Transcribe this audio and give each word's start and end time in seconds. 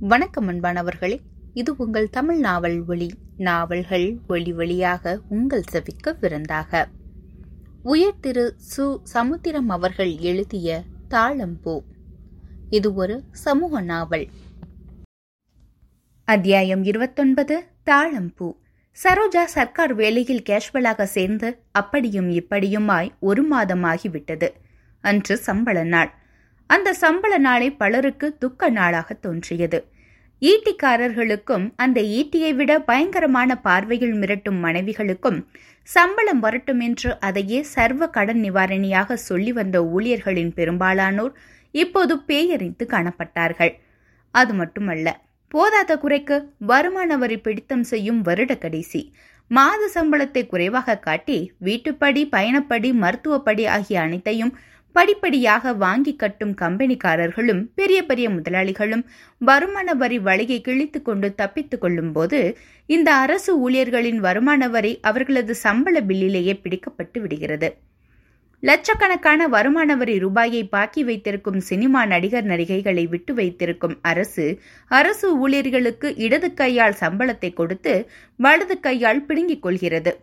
வணக்கம் 0.00 0.48
அன்பானவர்களே. 0.48 1.18
இது 1.54 1.74
உங்கள் 1.76 2.10
தமிழ் 2.10 2.38
நாவல் 2.38 2.84
ஒளி 2.86 3.10
நாவல்கள் 3.36 4.18
ஒளி 4.28 4.52
வழியாக 4.52 5.20
உங்கள் 5.28 5.62
செவிக்க 5.72 6.18
விருந்தாக. 6.20 6.88
உயர் 7.82 8.20
திரு 8.20 8.56
சு. 8.76 8.98
சமுத்திரம் 9.02 9.68
அவர்கள் 9.68 10.16
எழுதிய 10.18 10.82
தாளம்பூ. 11.10 11.80
இது 12.70 12.94
ஒரு 12.94 13.24
சமூக 13.32 13.80
நாவல். 13.80 14.26
அத்தியாயம் 16.24 16.84
இருபத்தொன்பது 16.84 17.66
தாளம்பூ. 17.90 18.52
சரோஜா 19.04 19.44
சர்க்கார் 19.44 19.94
வேலையில் 19.94 20.42
கேஷுவலாக 20.48 21.02
சேர்ந்து 21.02 21.62
அப்படியும் 21.72 22.30
இப்படியுமாய் 22.30 23.10
ஒரு 23.20 23.48
மாதமாகிவிட்டது. 23.48 24.48
அன்று 25.00 25.36
சம்பள 25.36 25.84
நாள். 25.84 26.14
அந்த 26.70 26.92
சம்பள 27.02 27.32
நாளை 27.38 27.68
பலருக்கு 27.80 28.26
துக்க 28.38 28.68
நாளாக 28.70 29.14
தோன்றியது. 29.26 29.78
ஈட்டிக்காரர்களுக்கும் 30.42 31.66
அந்த 31.76 31.98
ஈட்டியை 32.18 32.50
விட 32.54 32.72
பயங்கரமான 32.88 33.50
பார்வையில் 33.66 34.16
மிரட்டும் 34.22 34.58
மனைவிகளுக்கும் 34.64 35.38
சம்பளம் 35.88 36.40
வரட்டும் 36.40 36.80
என்று 36.80 37.10
அதையே 37.28 37.60
சர்வ 37.74 38.08
கடன் 38.16 38.40
நிவாரணியாக 38.44 39.18
சொல்லி 39.28 39.52
வந்த 39.52 39.76
ஊழியர்களின் 39.94 40.52
பெரும்பாலானோர் 40.58 41.34
இப்போது 41.74 42.14
பேயறிந்து 42.28 42.84
காணப்பட்டார்கள். 42.94 43.72
அது 44.34 44.52
மட்டுமல்ல 44.54 45.08
போதாத 45.54 45.92
குறைக்கு 45.98 46.36
வருமான 46.70 47.16
வரி 47.16 47.36
பிடித்தம் 47.38 47.86
செய்யும் 47.92 48.20
வருட 48.22 48.52
கடைசி 48.56 49.00
மாத 49.50 49.82
சம்பளத்தை 49.94 50.42
குறைவாக 50.46 50.96
காட்டி 50.98 51.36
வீட்டுப்படி 51.64 52.22
பயணப்படி 52.32 52.90
மருத்துவப்படி 53.02 53.64
ஆகிய 53.74 54.00
அனைத்தையும் 54.00 54.52
படிப்படியாக 54.96 55.72
வாங்கி 55.82 56.12
கட்டும் 56.16 56.52
கம்பெனிக்காரர்களும் 56.60 57.62
பெரிய 57.78 57.98
பெரிய 58.10 58.26
முதலாளிகளும் 58.30 59.04
வருமான 59.40 59.94
வரி 59.94 60.18
வழியை 60.28 60.58
கிழித்து 60.60 61.00
கொண்டு 61.02 61.28
தப்பித்துக் 61.34 61.80
கொள்ளும் 61.80 62.12
போது 62.12 62.40
இந்த 62.90 63.08
அரசு 63.24 63.52
ஊழியர்களின் 63.64 64.20
வருமான 64.26 64.68
வரி 64.68 64.92
அவர்களது 65.00 65.54
சம்பள 65.64 66.00
பில்லிலேயே 66.00 66.54
பிடிக்கப்பட்டு 66.62 67.20
விடுகிறது. 67.20 67.68
லட்சக்கணக்கான 68.62 69.48
வருமான 69.54 69.96
வரி 69.96 70.14
ரூபாயை 70.18 70.62
பாக்கி 70.66 71.02
வைத்திருக்கும் 71.04 71.60
சினிமா 71.60 72.02
நடிகர் 72.12 72.46
நடிகைகளை 72.46 73.04
விட்டு 73.08 73.34
வைத்திருக்கும் 73.34 73.96
அரசு 74.02 74.46
அரசு 74.90 75.28
ஊழியர்களுக்கு 75.38 76.10
இடது 76.26 76.50
கையால் 76.54 77.00
சம்பளத்தை 77.00 77.50
கொடுத்து 77.54 77.94
வலது 78.40 78.76
கையால் 78.80 79.22
பிடுங்கிக் 79.28 79.64
கொள்கிறது. 79.66 80.14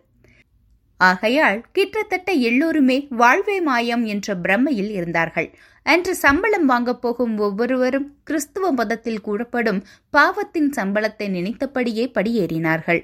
ஆகையால் 1.00 1.64
கிட்டத்தட்ட 1.72 2.32
எல்லோருமே 2.32 3.06
வாழ்வே 3.10 3.60
மாயம் 3.60 4.04
என்ற 4.04 4.34
பிரம்மையில் 4.34 4.90
இருந்தார்கள். 4.90 5.48
அன்று 5.82 6.14
சம்பளம் 6.14 6.66
வாங்கப் 6.66 7.00
போகும் 7.00 7.38
ஒவ்வொருவரும் 7.38 8.06
கிறிஸ்துவ 8.24 8.72
மதத்தில் 8.72 9.20
கூடப்படும் 9.20 9.80
பாவத்தின் 10.10 10.70
சம்பளத்தை 10.76 11.28
நினைத்தபடியே 11.28 12.10
படியேறினார்கள். 12.14 13.02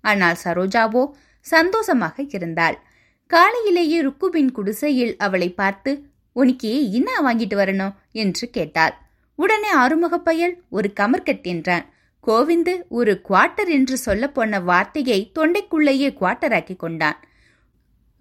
ஆனால் 0.00 0.36
சரோஜாவோ 0.44 1.04
சந்தோஷமாக 1.46 2.22
இருந்தாள். 2.22 2.78
காலையிலேயே 3.30 3.98
ருக்குவின் 4.02 4.52
குடிசையில் 4.52 5.14
அவளை 5.16 5.50
பார்த்து 5.52 5.92
உனக்கு 6.32 6.92
என்ன 6.92 7.10
வாங்கிட்டு 7.22 7.56
வரணும்? 7.56 7.94
என்று 8.12 8.50
கேட்டாள். 8.50 8.94
உடனே 9.38 9.70
ஆறுமுக 9.72 10.18
பயல் 10.18 10.54
ஒரு 10.70 10.88
கமர்கட் 11.00 11.42
என்றான் 11.42 11.86
கோவிந்து 12.26 12.74
ஒரு 12.88 13.20
குவார்ட்டர் 13.28 13.68
என்று 13.68 13.96
சொல்ல 13.96 14.28
போன 14.28 14.60
வார்த்தையை 14.60 15.32
தொண்டைக்குள்ளேயே 15.34 16.08
குவார்ட்டராக்கி 16.20 16.76
கொண்டான். 16.76 17.18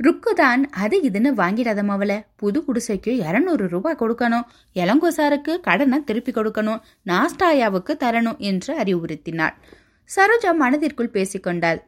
ருக்குதான் 0.03 0.64
அது 0.84 1.02
இதுன்னு 1.02 1.31
வாங்கிடாதம் 1.42 1.92
அவள. 1.95 2.26
புது 2.36 2.64
குடிசைக்கு 2.67 3.08
இருநூறு 3.08 3.67
ரூபாய் 3.67 4.00
கொடுக்கணும். 4.00 4.45
இளங்கோசாருக்கு 4.76 5.59
கடனை 5.59 6.03
திருப்பி 6.03 6.31
கொடுக்கணும். 6.31 6.81
நாஸ்டாயாவுக்கு 7.06 7.94
தரணும் 8.03 8.38
என்று 8.38 8.78
அறிவுறுத்தினாள். 8.80 9.56
சரோஜா 10.09 10.56
மனதிற்குள் 10.56 11.14
பேசிக்கொண்டாள் 11.14 11.80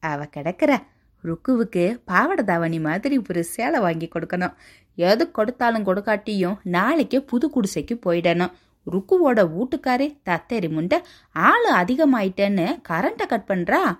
அவ 0.00 0.24
கிடக்கிற 0.24 0.82
ருக்குவுக்கு 1.24 1.84
பாவட 2.06 2.42
தாவணி 2.42 2.80
மாதிரி 2.80 3.18
ஒரு 3.28 3.44
சேலை 3.44 3.80
வாங்கி 3.80 4.08
கொடுக்கணும். 4.08 4.54
எது 4.94 5.30
கொடுத்தாலும் 5.30 5.86
கொடுக்காட்டியும் 5.86 6.58
நாளைக்கு 6.62 7.22
புது 7.22 7.50
குடிசைக்கு 7.54 7.94
போயிடணும். 8.06 8.52
ருக்குவோட 8.92 9.40
வீட்டுக்காரே 9.54 10.08
தத்தேரி 10.28 10.68
முண்ட 10.76 11.02
ஆள் 11.32 11.66
அதிகமாயிட்டேன்னு 11.72 12.66
கரண்ட்டை 12.88 13.26
கட் 13.26 13.48
பண்றா? 13.48 13.96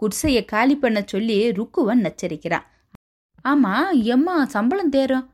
குடிசைய 0.00 0.44
காலி 0.44 0.76
பண்ண 0.76 1.02
சொல்லி 1.06 1.52
ருக்குவன் 1.52 2.02
நச்சரிக்கிறான் 2.06 2.66
ஆமா 3.44 3.74
எம்மா 3.92 4.44
சம்பளம் 4.44 4.88
தேரும் 4.88 5.28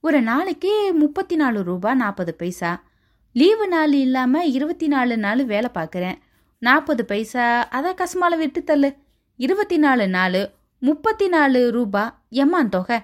ஒரு 0.00 0.22
நாளைக்கு 0.22 0.94
முப்பத்தி 0.94 1.36
நாலு 1.36 1.62
ரூபா 1.62 1.94
நாற்பது 1.94 2.34
பைசா. 2.34 2.84
லீவு 3.32 3.68
நாள் 3.68 3.92
இல்லாம 3.92 4.44
இருபத்தி 4.44 4.86
நாலு 4.86 5.16
நாள் 5.16 5.44
வேலை 5.44 5.70
பார்க்குறேன் 5.74 6.18
நாற்பது 6.58 7.04
பைசா 7.04 7.68
அதான் 7.70 7.98
கசுமால 8.00 8.36
விட்டு 8.36 8.64
தள்ளு. 8.64 8.90
இருபத்தி 9.36 9.76
நாலு 9.76 10.08
நாள் 10.08 10.52
முப்பத்தி 10.82 11.28
நாலு 11.28 11.70
ரூபா. 11.70 12.22
எம்மான் 12.30 12.68
தொகை? 12.68 12.98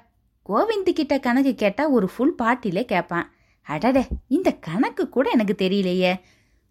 கோவிந்து 0.48 0.92
கிட்ட 0.92 1.18
கணக்கு 1.18 1.54
கேட்டா 1.54 1.88
ஒரு 1.88 2.08
ஃபுல் 2.16 2.34
பாட்டிலே 2.42 2.84
கேட்பான் 2.84 3.30
அடடே 3.66 4.06
இந்த 4.28 4.52
கணக்கு 4.52 5.08
கூட 5.08 5.30
எனக்கு 5.30 5.54
தெரியலையே. 5.58 6.20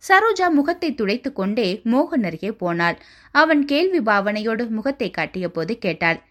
சரோஜா 0.10 0.50
முகத்தை 0.50 0.94
துடைத்து 0.94 1.34
கொண்டே 1.34 1.82
மோகன் 1.84 2.24
அருகே 2.24 2.52
போனாள். 2.52 3.02
அவன் 3.32 3.66
கேள்வி 3.66 4.00
பாவனையோடு 4.00 4.70
முகத்தை 4.70 5.12
காட்டிய 5.12 5.50
போது 5.50 5.78
கேட்டாள். 5.78 6.22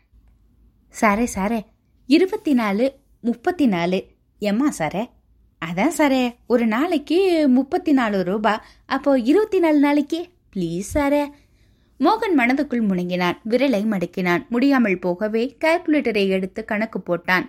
சாரே 1.00 1.26
சாரே 1.34 1.60
இருபத்தி 2.06 2.52
நாலு 2.52 2.92
முப்பத்தி 3.20 3.66
நாலு 3.66 4.06
எம்மா 4.38 4.70
சாரே? 4.78 5.10
அதான் 5.64 5.92
சாரே 5.98 6.34
ஒரு 6.46 6.66
நாளைக்கு 6.66 7.48
முப்பத்தி 7.48 7.92
நாலு 7.92 8.24
ரூபா. 8.24 8.64
அப்போ 8.86 9.18
இருபத்தி 9.18 9.58
நாலு 9.58 9.78
நாளைக்கு? 9.78 10.28
ப்ளீஸ் 10.56 10.90
சாரே. 10.94 11.30
மோகன் 11.98 12.36
மனதுக்குள் 12.36 12.86
முணங்கினான் 12.88 13.38
விரலை 13.48 13.82
மடக்கினான். 13.84 14.48
முடியாமல் 14.48 14.98
போகவே 14.98 15.56
கால்குலேட்டரை 15.64 16.28
எடுத்து 16.28 16.64
கணக்கு 16.64 17.02
போட்டான். 17.06 17.46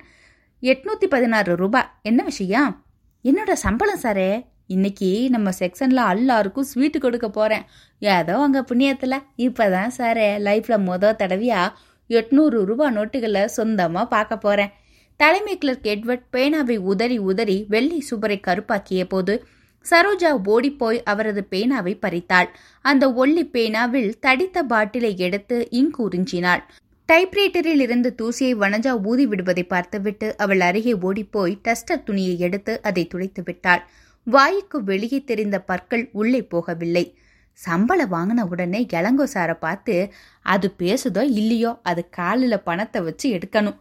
எட்நூத்தி 0.62 1.06
பதினாறு 1.06 1.56
ரூபா. 1.56 2.00
என்ன 2.02 2.24
விஷயம்? 2.24 2.83
என்னோட 3.24 3.52
சம்பளம் 3.54 4.00
சாரே? 4.02 4.46
இன்னைக்கு 4.68 5.30
நம்ம 5.30 5.50
செக்ஷன்ல 5.60 6.10
எல்லாருக்கும் 6.10 6.66
ஸ்வீட்டு 6.74 6.98
கொடுக்க 6.98 7.30
போறேன். 7.30 7.64
ஏதோ 8.00 8.40
அங்க 8.40 8.62
புண்ணியத்துல. 8.62 9.18
இப்பதான் 9.38 9.94
சாரே 9.98 10.28
லைஃப்ல 10.48 10.78
முத 10.88 11.12
தடவையா 11.22 11.62
எட்நூறு 12.10 12.60
ரூபா 12.70 12.92
நோட்டுகளை 12.92 13.44
சொந்தமா 13.58 14.06
பார்க்க 14.06 14.38
போறேன். 14.38 14.74
தலைமை 15.16 15.58
கிளர்க் 15.58 15.88
எட்வர்ட் 15.94 16.28
பேனாவை 16.34 16.78
உதறி 16.78 17.18
உதறி 17.18 17.66
வெள்ளை 17.70 18.00
சுவரை 18.00 18.40
கருப்பாக்கிய 18.48 19.04
போது 19.04 19.46
சரோஜா 19.86 20.32
ஓடிப்போய் 20.46 21.04
அவரது 21.04 21.48
பேனாவை 21.52 21.94
பறித்தாள். 22.00 22.50
அந்த 22.82 23.08
ஒல்லி 23.10 23.46
பேனாவில் 23.56 24.14
தடித்த 24.20 24.64
பாட்டிலை 24.64 25.18
எடுத்து 25.18 25.68
இங்கு 25.70 26.10
உறிஞ்சினாள். 26.10 26.64
டைப்ரைட்டரில் 27.10 27.82
இருந்து 27.82 28.16
தூசியை 28.22 28.54
வனஜா 28.60 28.92
ஊதி 29.04 29.26
விடுவதை 29.28 29.64
பார்த்துவிட்டு 29.64 30.38
அவள் 30.38 30.60
அருகே 30.60 30.94
ஓடிப்போய் 30.94 31.58
டஸ்டர் 31.64 32.04
துணியை 32.04 32.40
எடுத்து 32.40 32.82
அதை 32.82 33.08
துடைத்து 33.08 33.44
விட்டாள். 33.44 33.84
வாய்க்கு 34.28 34.84
வெளியே 34.84 35.24
தெரிந்த 35.24 35.60
பற்கள் 35.60 36.10
உள்ளே 36.12 36.48
போகவில்லை. 36.52 37.06
சம்பளம் 37.52 38.12
வாங்கின 38.12 38.46
உடனே 38.48 38.86
இளங்கோ 38.94 39.26
சாரை 39.34 39.56
பார்த்து 39.60 39.96
அது 40.42 40.74
பேசுதோ 40.78 41.22
இல்லையோ? 41.22 41.80
அது 41.84 42.10
காலில் 42.10 42.64
பணத்தை 42.64 43.02
வச்சு 43.02 43.28
எடுக்கணும். 43.30 43.78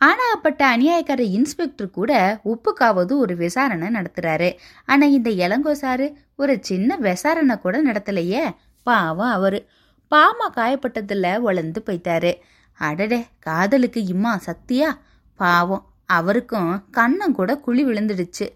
ஆனாப்பட்ட 0.00 0.62
அநியாயக்கார 0.74 1.20
இன்ஸ்பெக்டர் 1.20 1.90
கூட 1.90 2.12
உப்புக்காவது 2.44 3.12
ஒரு 3.16 3.36
விசாரணை 3.36 3.88
நடத்துறாரு. 3.88 4.50
ஆனா 4.86 5.06
இந்த 5.06 5.30
இளங்கோ 5.30 5.74
சாரு 5.82 6.12
ஒரு 6.36 6.58
சின்ன 6.60 6.96
விசாரணை 6.96 7.56
கூட 7.58 7.82
நடத்தலையே. 7.82 8.44
பாவம் 8.82 9.30
அவரு. 9.30 9.60
பாமா 10.10 10.46
காயப்பட்டதில் 10.52 11.40
வளர்ந்து 11.40 11.82
போயிட்டாரு. 11.86 12.32
அடடே 12.78 13.26
காதலுக்கு 13.38 14.00
இம்மா 14.12 14.32
சத்தியா 14.46 14.88
பாவம் 15.40 15.84
அவருக்கும் 16.06 16.70
கண்ணம் 16.92 17.36
கூட 17.38 17.50
குழி 17.56 17.82
விழுந்துடுச்சு. 17.86 18.46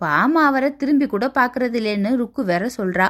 பாமா 0.00 0.46
அவரை 0.46 0.76
திரும்பி 0.76 1.06
கூட 1.06 1.26
பார்க்கறது 1.26 1.76
இல்லைன்னு 1.80 2.16
ருக்கு 2.16 2.44
வேற 2.44 2.70
சொல்றா. 2.76 3.08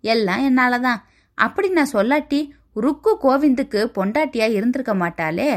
எல்லாம் 0.00 0.42
என்னாலதான். 0.48 1.00
அப்படி 1.38 1.68
நான் 1.68 1.90
சொல்லாட்டி 1.92 2.40
ருக்கு 2.74 3.12
கோவிந்துக்கு 3.22 3.80
பொண்டாட்டியா 3.96 4.46
இருந்திருக்க 4.50 4.94
மாட்டாளே. 4.94 5.50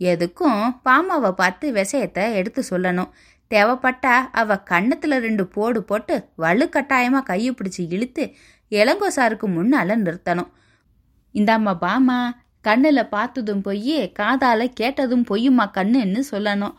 எதுக்கும் 0.00 0.62
பாமாவை 0.84 1.32
பார்த்து 1.32 1.72
விஷயத்த 1.72 2.18
எடுத்து 2.32 2.62
சொல்லணும். 2.70 3.10
தேவைப்பட்டா 3.50 4.14
அவ 4.32 4.54
கண்ணத்துல 4.70 5.18
ரெண்டு 5.26 5.46
போடு 5.46 5.82
போட்டு 5.82 6.14
வலுக்கட்டாயமா 6.38 7.22
கையை 7.22 7.54
பிடிச்சி 7.54 7.82
இழுத்து 7.92 8.24
இளங்கோசாருக்கு 8.70 9.48
முன்னால 9.58 9.96
நிறுத்தணும். 10.04 10.52
இந்தாம்மா 11.38 11.74
பாமா 11.74 12.44
கண்ணில் 12.60 13.08
பார்த்ததும் 13.08 13.60
பொய் 13.60 14.12
காதால 14.18 14.68
கேட்டதும் 14.74 15.24
பொய்யுமா 15.30 15.64
கண்ணுன்னு 15.74 16.20
சொல்லணும். 16.30 16.74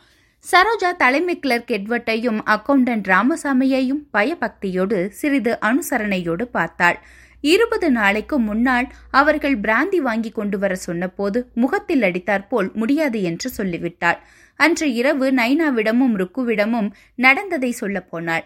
சரோஜா 0.45 0.95
தலைமை 0.95 1.39
கிளர்க் 1.39 1.71
எட்வர்ட்டையும் 1.71 2.39
அக்கவுண்டன்ட் 2.45 3.07
ராமசாமியையும் 3.13 4.01
பயபக்தியோடு 4.13 5.07
சிறிது 5.09 5.57
அனுசரணையோடு 5.61 6.41
பார்த்தாள். 6.41 6.97
இருபது 7.41 7.91
நாளைக்கு 7.91 8.39
முன்னால் 8.39 8.87
அவர்கள் 9.11 9.59
பிராந்தி 9.59 9.97
வாங்கி 9.97 10.31
கொண்டு 10.31 10.59
வர 10.59 10.75
சொன்னபோது 10.75 11.51
முகத்தில் 11.53 12.01
அடித்தாற்போல் 12.01 12.73
முடியாது 12.73 13.21
என்று 13.23 13.49
சொல்லிவிட்டாள். 13.49 14.19
அன்று 14.59 14.93
இரவு 14.93 15.31
நைனாவிடமும் 15.31 16.15
ருக்குவிடமும் 16.15 16.91
நடந்ததை 17.15 17.71
சொல்லப் 17.71 18.09
போனாள். 18.09 18.45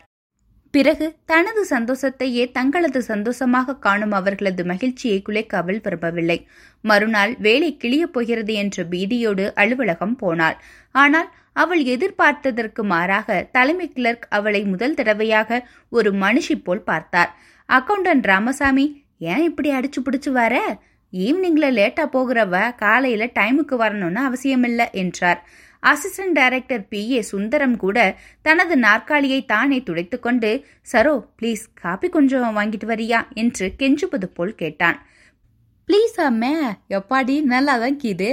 பிறகு 0.74 1.06
தனது 1.26 1.62
சந்தோஷத்தையே 1.70 2.44
தங்களது 2.52 3.00
சந்தோஷமாக 3.02 3.76
காணும் 3.76 4.12
அவர்களது 4.12 4.66
மகிழ்ச்சியை 4.66 5.22
குலைக்க 5.22 5.58
அவள் 5.58 5.80
விரும்பவில்லை. 5.84 6.38
மறுநாள் 6.84 7.34
வேலை 7.40 7.70
கிளியப் 7.84 8.14
போகிறது 8.14 8.54
என்ற 8.54 8.84
பீதியோடு 8.84 9.46
அலுவலகம் 9.54 10.16
போனாள். 10.16 10.58
ஆனால் 10.96 11.30
அவள் 11.54 11.82
எதிர்பார்த்ததற்கு 11.86 12.82
மாறாக 12.84 13.48
தலைமை 13.52 13.88
கிளர்க் 13.94 14.26
அவளை 14.30 14.62
முதல் 14.64 14.94
தடவையாக 14.94 15.60
ஒரு 15.90 16.12
மனுஷி 16.14 16.56
போல் 16.64 16.84
பார்த்தார். 16.84 17.32
அக்கவுண்டன்ட் 17.70 18.28
ராமசாமி 18.32 18.86
ஏன் 19.32 19.44
இப்படி 19.44 19.70
அடிச்சு 19.72 20.02
பிடிச்சு 20.06 20.32
வர? 20.32 20.56
ஈவினிங்ல 21.14 21.66
லேட்டா 21.80 22.06
போகிறவ 22.14 22.56
காலையில 22.76 23.24
டைமுக்கு 23.40 23.76
வரணும்னு 23.84 24.22
அவசியமில்லை 24.30 24.88
என்றார். 24.92 25.42
Assistant 25.84 26.38
director 26.40 26.84
P 26.88 27.02
A 27.12 27.22
Sundaram 27.22 27.78
கூட 27.78 27.98
தனது 28.42 28.76
நாற்காலியை 28.78 29.40
தானே 29.46 29.80
துடைத்துக்கொண்டு 29.80 30.52
சரோ 30.92 31.14
ப்ளீஸ் 31.40 31.64
காப்பி 31.74 32.08
கொஞ்சம் 32.10 32.58
வாங்கிட்டு 32.58 32.88
வரியா? 32.94 33.20
என்று 33.34 33.68
கெஞ்சுவது 33.80 34.28
போல் 34.34 34.54
கேட்டான். 34.56 34.98
ப்ளீஸ் 35.90 36.18
அம்மே 36.28 36.54
எப்பாடி 36.90 37.36
நல்லா 37.44 37.76
தான் 37.78 38.00
கீது. 38.04 38.32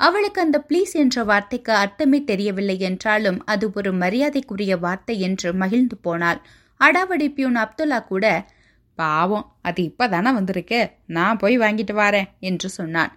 அவளுக்கு 0.00 0.40
அந்த 0.40 0.58
ப்ளீஸ் 0.68 0.92
என்ற 0.94 1.24
வார்த்தைக்கு 1.24 1.72
அர்த்தமே 1.72 2.18
தெரியவில்லை 2.24 2.76
என்றாலும் 2.80 3.38
அது 3.44 3.66
ஒரு 3.74 3.90
மரியாதைக்குரிய 3.92 4.74
வார்த்தை 4.78 5.16
என்று 5.20 5.48
மகிழ்ந்து 5.54 5.96
போனாள். 5.98 6.40
அடாவடி 6.80 7.28
பியூன் 7.34 7.58
அப்துல்லா 7.64 7.98
கூட 8.04 8.26
பாவம் 8.98 9.46
அது 9.62 9.80
இப்பதானே 9.90 10.30
வந்திருக்கு? 10.34 10.80
நான் 11.06 11.36
போய் 11.36 11.56
வாங்கிட்டு 11.58 11.94
வாரேன் 11.94 12.30
என்று 12.40 12.68
சொன்னான். 12.70 13.12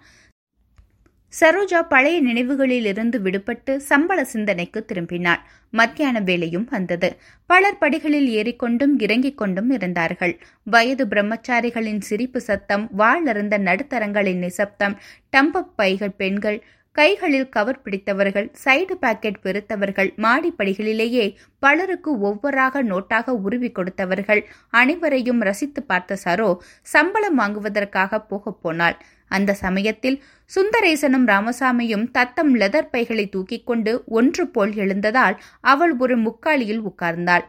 சரோஜா 1.40 1.82
பழைய 1.88 2.20
நினைவுகளில் 2.20 2.84
இருந்து 2.84 3.18
விடுபட்டு 3.18 3.76
சம்பள 3.76 4.24
சிந்தனைக்கு 4.24 4.84
திரும்பினாள். 4.92 5.40
மத்தியான 5.70 6.20
வேலையும் 6.20 6.64
வந்தது. 6.64 7.16
பலர் 7.46 7.78
படிகளில் 7.78 8.28
ஏறிக்கொண்டும் 8.28 8.98
இறங்கிக் 8.98 9.38
கொண்டும் 9.38 9.70
இருந்தார்கள். 9.70 10.40
வயது 10.62 11.06
பிரம்மச்சாரிகளின் 11.06 11.98
சிரிப்பு 11.98 12.40
சத்தம் 12.40 12.88
வாழ்ந்த 12.92 13.58
நடுத்தரங்களின் 13.58 14.38
நிசப்தம் 14.38 14.98
டம்பப் 15.36 15.74
பைகள் 15.76 16.14
பெண்கள் 16.16 16.62
கைகளில் 16.92 17.48
கவர் 17.48 17.82
பிடித்தவர்கள் 17.82 18.52
சைடு 18.64 18.92
பாக்கெட் 18.92 19.38
பெருத்தவர்கள் 19.42 20.14
மாடிப்படிகளிலேயே 20.16 21.36
பலருக்கு 21.58 22.18
ஒவ்வொராக 22.18 22.82
நோட்டாக 22.82 23.28
உருவி 23.28 23.70
கொடுத்தவர்கள் 23.70 24.46
அனைவரையும் 24.70 25.40
ரசித்து 25.40 25.82
பார்த்த 25.82 26.16
சரோ 26.24 26.56
சம்பளம் 26.82 27.34
வாங்குவதற்காக 27.34 28.20
போகப் 28.20 28.62
போனாள். 28.62 28.96
அந்த 29.32 29.54
சமயத்தில் 29.62 30.16
சுந்தரேசனும் 30.50 31.26
ராமசாமியும் 31.32 32.06
தத்தம் 32.10 32.52
லெதர் 32.54 32.90
பைகளை 32.90 33.24
தூக்கிக் 33.28 33.66
கொண்டு 33.66 33.92
ஒன்று 34.18 34.44
போல் 34.48 34.72
எழுந்ததால் 34.82 35.36
அவள் 35.72 35.94
ஒரு 35.98 36.16
முக்காலியில் 36.18 36.82
உட்கார்ந்தாள். 36.88 37.44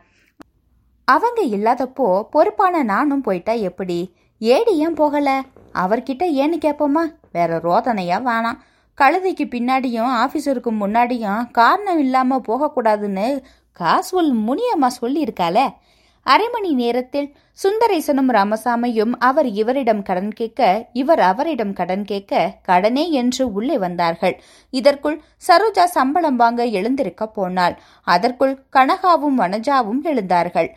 அவங்க 1.08 1.42
இல்லாதப்போ 1.56 2.08
பொறுப்பான 2.32 2.84
நானும் 2.84 3.22
போயிட்டா 3.22 3.54
எப்படி? 3.70 4.00
ஏடி 4.42 4.74
ஏன் 4.78 5.00
போகல? 5.02 5.30
அவர்கிட்ட 5.74 6.24
ஏன்னு 6.42 6.58
கேட்போமா 6.66 7.04
வேற 7.32 7.60
ரோதனையா 7.64 8.18
வேணாம் 8.28 8.62
கழுதைக்கு 8.98 9.46
பின்னாடியும் 9.54 10.12
ஆஃபீஸருக்கு 10.22 10.72
முன்னாடியும் 10.82 11.52
காரணம் 11.52 12.00
இல்லாம 12.00 12.42
போகக்கூடாதுன்னு 12.48 13.28
காசுவல் 13.80 14.32
முனியம்மா 14.48 14.90
சொல்லியிருக்காளே. 15.02 15.66
அரை 16.26 16.46
மணி 16.50 16.70
நேரத்தில் 16.74 17.28
சுந்தரேசனும் 17.64 18.30
ராமசாமியும் 18.36 19.14
அவர் 19.20 19.48
இவரிடம் 19.62 20.02
கடன் 20.02 20.32
கேட்க 20.34 20.62
இவர் 21.02 21.22
அவரிடம் 21.30 21.74
கடன் 21.74 22.06
கேட்க 22.12 22.44
கடனே 22.62 23.04
என்று 23.22 23.44
உள்ளே 23.54 23.78
வந்தார்கள். 23.78 24.36
இதற்குள் 24.74 25.18
சரோஜா 25.48 25.86
சம்பளம் 25.98 26.36
வாங்க 26.36 26.64
எழுந்திருக்க 26.80 27.28
போனாள். 27.28 27.76
அதற்குள் 28.08 28.56
கனகாவும் 28.78 29.38
வனஜாவும் 29.44 30.02
எழுந்தார்கள். 30.12 30.70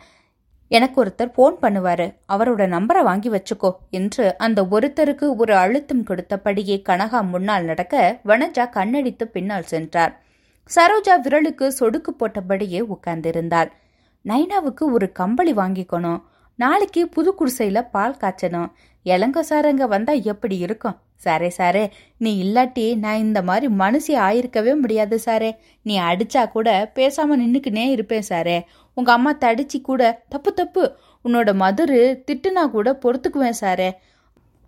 எனக்கு 0.71 0.97
ஒருத்தர் 1.03 1.35
போன் 1.39 1.57
பண்ணுவாரு. 1.61 2.07
அவரோட 2.33 2.61
நம்பரை 2.75 3.01
வாங்கி 3.03 3.29
வச்சுக்கோ 3.29 3.71
என்று 3.89 4.25
அந்த 4.37 4.59
ஒருத்தருக்கு 4.75 5.27
ஒரு 5.35 5.53
அழுத்தம் 5.55 6.03
கொடுத்தபடியே 6.03 6.77
கனகா 6.89 7.19
முன்னால் 7.33 7.63
நடக்க 7.63 8.21
வனஜா 8.25 8.65
கண்ணடித்து 8.77 9.27
பின்னால் 9.35 9.69
சென்றார். 9.73 10.13
சரோஜா 10.69 11.15
விரலுக்கு 11.25 11.65
சொடுக்கு 11.79 12.11
போட்டபடியே 12.19 12.81
உட்கார்ந்திருந்தாள். 12.95 13.69
நைனாவுக்கு 14.27 14.83
ஒரு 14.91 15.11
கம்பளி 15.11 15.53
வாங்கிக்கணும். 15.53 16.21
நாளைக்கு 16.55 17.07
புது 17.07 17.33
குடிசையில 17.39 17.87
பால் 17.91 18.17
காய்ச்சணும். 18.21 18.71
இளங்க 19.03 19.43
சாரங்க 19.49 19.87
வந்தா 19.87 20.13
எப்படி 20.13 20.57
இருக்கும்? 20.57 20.97
சாரே 21.25 21.49
சாரே 21.57 21.89
நீ 22.17 22.31
இல்லாட்டி 22.43 22.97
நான் 22.97 23.17
இந்த 23.17 23.41
மாதிரி 23.41 23.67
மனுஷி 23.73 24.13
ஆயிருக்கவே 24.27 24.79
முடியாது 24.79 25.19
சாரே. 25.25 25.51
நீ 25.81 25.99
அடிச்சா 25.99 26.51
கூட 26.51 26.91
பேசாம 26.95 27.37
நின்னுக்குனே 27.41 27.85
இருப்பேன் 27.89 28.27
சாரே. 28.29 28.61
உங்க 28.93 29.11
அம்மா 29.11 29.33
தடிச்சு 29.33 29.81
கூட 29.81 30.21
தப்பு 30.29 30.53
தப்பு. 30.53 30.95
உன்னோட 31.25 31.51
மதுரு 31.63 32.01
திட்டுனா 32.27 32.69
கூட 32.71 32.99
பொறுத்துக்குவேன் 33.01 33.59
சாரே. 33.61 33.91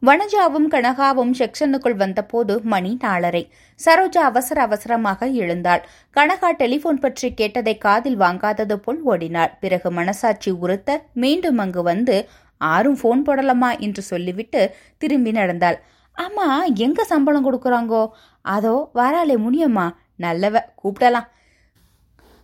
வனஜாவும் 0.02 0.68
கனகாவும் 0.74 1.32
செக்ஷனுக்குள் 1.40 1.96
வந்தபோது 2.02 2.54
மணி 2.64 2.92
நாலரை. 3.02 3.42
சரோஜா 3.80 4.22
அவசர 4.32 4.58
அவசரமாக 4.62 5.28
எழுந்தாள். 5.42 5.82
கனகா 6.16 6.50
டெலிபோன் 6.52 7.02
பற்றி 7.04 7.28
கேட்டதை 7.34 7.74
காதில் 7.78 8.16
வாங்காதது 8.18 8.76
போல் 8.76 9.02
ஓடினாள். 9.04 9.52
பிறகு 9.60 9.90
மனசாட்சி 9.92 10.52
உறுத்த 10.64 11.00
மீண்டும் 11.14 11.58
அங்கு 11.58 11.82
வந்து 11.84 12.16
ஆரும் 12.62 13.00
போன் 13.02 13.24
போடலாமா 13.28 13.72
என்று 13.80 14.02
சொல்லிவிட்டு 14.02 14.62
திரும்பி 14.98 15.32
நடந்தாள். 15.32 15.78
ஆமா 16.18 16.46
எங்க 16.86 17.04
சம்பளம் 17.04 17.48
கொடுக்குறாங்கோ? 17.48 18.04
அதோ 18.46 18.76
வராளே 18.94 19.36
முனியம்மா 19.46 19.86
நல்லவ 20.26 20.62
கூப்பிடலாம். 20.82 21.28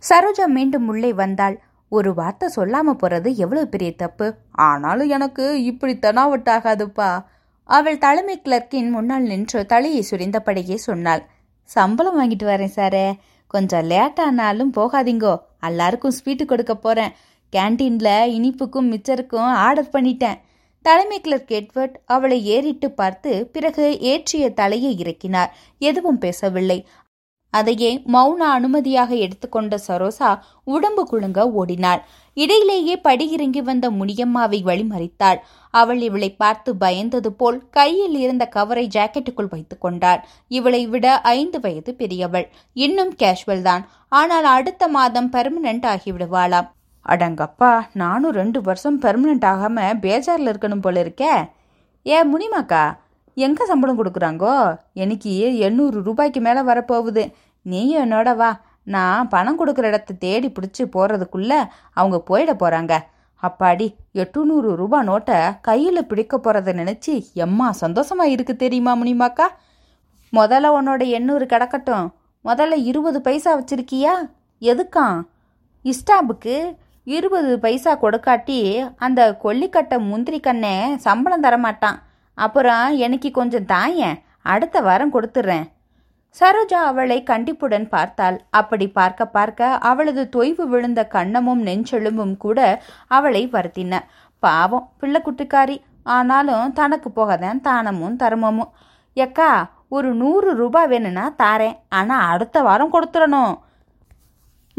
சரோஜா 0.02 0.46
மீண்டும் 0.56 0.88
உள்ளே 0.88 1.12
வந்தாள். 1.22 1.56
ஒரு 1.92 2.10
வார்த்தை 2.14 2.46
சொல்லாம 2.56 2.94
போறது 3.02 3.28
எவ்வளவு 3.44 3.66
பெரிய 3.68 3.90
தப்பு? 3.94 4.26
ஆனாலும் 4.68 5.08
எனக்கு 5.08 5.44
இப்படி 5.64 5.94
தெனாவட்டாகாதுப்பா. 6.06 7.10
அவள் 7.68 7.98
தலைமை 7.98 8.40
கிளர்க்கின் 8.44 8.90
முன்னால் 8.90 9.22
நின்று 9.22 9.66
தலையை 9.66 10.06
சுரிந்தபடியே 10.10 10.74
சொன்னாள். 10.74 11.22
சம்பளம் 11.62 12.18
வாங்கிட்டு 12.20 12.42
வரேன் 12.42 12.74
சாரே. 12.76 13.06
கொஞ்சம் 13.46 13.90
லேட்டானாலும் 13.90 14.72
போகாதீங்கோ. 14.76 15.34
எல்லாருக்கும் 15.60 16.12
ஸ்வீட்டு 16.12 16.44
கொடுக்க 16.44 16.76
போறேன். 16.76 17.12
கேன்டீன்ல 17.56 18.08
இனிப்புக்கும் 18.36 18.90
மிச்சருக்கும் 18.92 19.48
ஆர்டர் 19.66 19.90
பண்ணிட்டேன். 19.92 20.38
தலைமை 20.82 21.20
கிளர்க் 21.20 21.50
எட்வர்ட் 21.50 21.94
அவளை 22.06 22.44
ஏறிட்டு 22.44 22.90
பார்த்து 22.90 23.46
பிறகு 23.52 23.98
ஏற்றிய 24.00 24.54
தலையை 24.54 24.92
இறக்கினார். 24.98 25.50
எதுவும் 25.78 26.18
பேசவில்லை. 26.18 26.86
அதையே 27.50 28.02
மௌன 28.12 28.42
அனுமதியாக 28.56 29.14
எடுத்துக்கொண்ட 29.14 29.78
சரோசா 29.88 30.38
உடம்பு 30.64 31.08
குழுங்க 31.10 31.40
ஓடினாள். 31.40 32.04
இடையிலேயே 32.36 32.94
படியிறங்கி 33.04 33.62
வந்த 33.68 33.86
முனியம்மாவை 33.90 34.58
வழிமறித்தாள். 34.68 35.38
அவள் 35.70 36.00
இவளை 36.08 36.30
பார்த்து 36.42 36.70
பயந்தது 36.80 37.30
போல் 37.40 37.58
கையில் 37.70 38.16
இருந்த 38.24 38.44
கவரை 38.46 38.84
ஜாக்கெட்டுக்குள் 38.96 39.50
வைத்துக் 39.50 39.80
கொண்டாள். 39.80 40.20
இவளை 40.48 40.82
விட 40.86 41.06
ஐந்து 41.20 41.60
வயது 41.60 41.94
பெரியவள். 41.94 42.46
இன்னும் 42.72 43.12
கேஷுவல் 43.22 43.62
தான். 43.62 43.84
ஆனால் 44.08 44.48
அடுத்த 44.56 44.88
மாதம் 44.88 45.30
பெர்மனன்ட் 45.32 45.86
ஆகிவிடுவாளாம். 45.92 46.68
அடங்கப்பா 47.06 47.72
நானும் 47.92 48.36
ரெண்டு 48.40 48.60
வருஷம் 48.60 49.00
பெர்மனன்ட் 49.02 49.46
ஆகாம 49.52 49.78
பேஜார்ல 50.04 50.52
இருக்கணும் 50.52 50.80
போல 50.80 51.02
இருக்கே. 51.04 51.34
ஏ 52.06 52.16
முனிமாக்கா 52.32 52.84
எங்க 53.34 53.66
சம்பளம் 53.66 53.98
கொடுக்குறாங்கோ? 53.98 54.54
எனக்கு 54.92 55.32
எண்ணூறு 55.58 56.02
ரூபாய்க்கு 56.02 56.40
மேல 56.40 56.62
வரப்போகுது. 56.62 57.24
நீயும் 57.66 58.04
என்னோட 58.04 58.36
வா. 58.36 58.50
நான் 58.94 59.28
பணம் 59.28 59.58
கொடுக்குற 59.60 59.86
இடத்த 59.90 60.14
தேடி 60.24 60.48
பிடிச்சி 60.48 60.82
போகிறதுக்குள்ளே 60.94 61.58
அவங்க 61.98 62.18
போயிட 62.30 62.52
போகிறாங்க 62.62 62.94
அப்பாடி 63.42 63.86
எட்டுநூறு 64.14 64.68
ரூபா 64.80 64.98
நோட்டை 65.02 65.38
கையில் 65.60 66.08
பிடிக்க 66.10 66.34
போகிறத 66.38 66.72
நினச்சி 66.80 67.14
எம்மா 67.44 67.70
சந்தோஷமாக 67.70 68.32
இருக்கு 68.34 68.56
தெரியுமா 68.56 68.92
முனிமாக்கா? 68.96 69.46
முதல்ல 70.32 70.70
உன்னோட 70.78 71.02
எண்ணூறு 71.16 71.44
கிடக்கட்டும். 71.46 72.06
முதல்ல 72.44 72.74
இருபது 72.90 73.20
பைசா 73.20 73.50
வச்சிருக்கியா? 73.58 74.14
எதுக்கான் 74.60 75.18
இஸ்டாம்புக்கு 75.84 76.56
இருபது 77.04 77.52
பைசா 77.58 77.92
கொடுக்காட்டி 78.02 78.60
அந்த 78.96 79.20
கொல்லிக்கட்டை 79.44 79.98
முந்திரி 80.10 80.40
கண்ணே 80.40 80.76
சம்பளம் 80.96 81.42
தரமாட்டான். 81.42 81.98
அப்புறம் 82.38 82.86
எனக்கு 82.96 83.30
கொஞ்சம் 83.30 83.68
தாயேன். 83.74 84.18
அடுத்த 84.42 84.80
வாரம் 84.80 85.14
கொடுத்துட்றேன் 85.14 85.66
சரோஜா 86.38 86.80
அவளை 86.90 87.22
கண்டிப்புடன் 87.22 87.88
பார்த்தாள். 87.88 88.36
அப்படி 88.50 88.88
பார்க்க 88.88 89.26
பார்க்க 89.26 89.68
அவளது 89.90 90.28
தொய்வு 90.36 90.64
விழுந்த 90.64 91.08
கண்ணமும் 91.14 91.62
நெஞ்செலும்பும் 91.68 92.36
கூட 92.36 92.82
அவளை 93.06 93.48
வருத்தின. 93.48 94.00
பாவம் 94.38 94.88
பிள்ளை 94.98 95.22
குட்டிக்காரி. 95.24 95.76
ஆனாலும் 96.02 96.72
தனக்கு 96.72 97.10
போகதான் 97.16 97.60
தானமும் 97.60 98.16
தர்மமும். 98.16 98.72
எக்கா 99.16 99.50
ஒரு 99.88 100.14
நூறு 100.14 100.54
ரூபாய் 100.54 100.86
வேணும்னா 100.86 101.24
தாரேன். 101.42 101.78
ஆனா 101.88 102.16
அடுத்த 102.32 102.62
வாரம் 102.62 102.92
கொடுத்துடணும். 102.92 103.54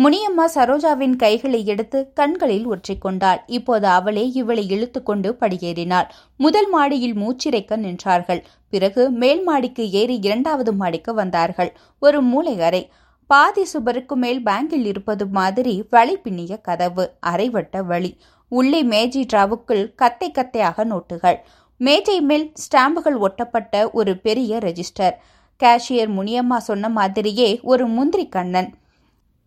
முனியம்மா 0.03 0.43
சரோஜாவின் 0.55 1.15
கைகளை 1.15 1.65
எடுத்து 1.65 2.13
கண்களில் 2.13 2.65
ஒற்றிக்கொண்டாள். 2.69 3.39
இப்போது 3.47 3.87
அவளே 3.87 4.31
இவளை 4.31 4.63
இழுத்துக்கொண்டு 4.69 5.29
படியேறினாள். 5.39 6.09
முதல் 6.37 6.69
மாடியில் 6.69 7.15
மூச்சிறைக்க 7.15 7.77
நின்றார்கள். 7.77 8.41
பிறகு 8.69 9.09
மேல் 9.11 9.41
மாடிக்கு 9.43 9.91
ஏறி 9.91 10.19
இரண்டாவது 10.21 10.73
மாடிக்கு 10.73 11.13
வந்தார்கள். 11.13 11.77
ஒரு 11.99 12.21
மூளை 12.21 12.61
அறை. 12.61 12.91
பாதி 13.25 13.65
சுபருக்கு 13.73 14.15
மேல் 14.15 14.43
பேங்கில் 14.43 14.85
இருப்பது 14.85 15.27
மாதிரி 15.27 15.85
வழி 15.89 16.17
பின்னிய 16.17 16.61
கதவு. 16.61 17.11
அரைவட்ட 17.27 17.85
வழி. 17.85 18.17
உள்ளே 18.47 18.83
மேஜை 18.83 19.25
டிராவுக்குள் 19.33 19.95
கத்தை 19.95 20.31
கத்தையாக 20.31 20.85
நோட்டுகள். 20.85 21.37
மேஜை 21.77 22.21
மேல் 22.21 22.51
ஸ்டாம்புகள் 22.65 23.17
ஒட்டப்பட்ட 23.19 23.91
ஒரு 23.91 24.17
பெரிய 24.17 24.57
ரெஜிஸ்டர். 24.57 25.15
கேஷியர் 25.63 26.11
முனியம்மா 26.17 26.57
சொன்ன 26.57 26.89
மாதிரியே 26.89 27.59
ஒரு 27.63 27.87
முந்திரி 27.87 28.27
கண்ணன். 28.27 28.73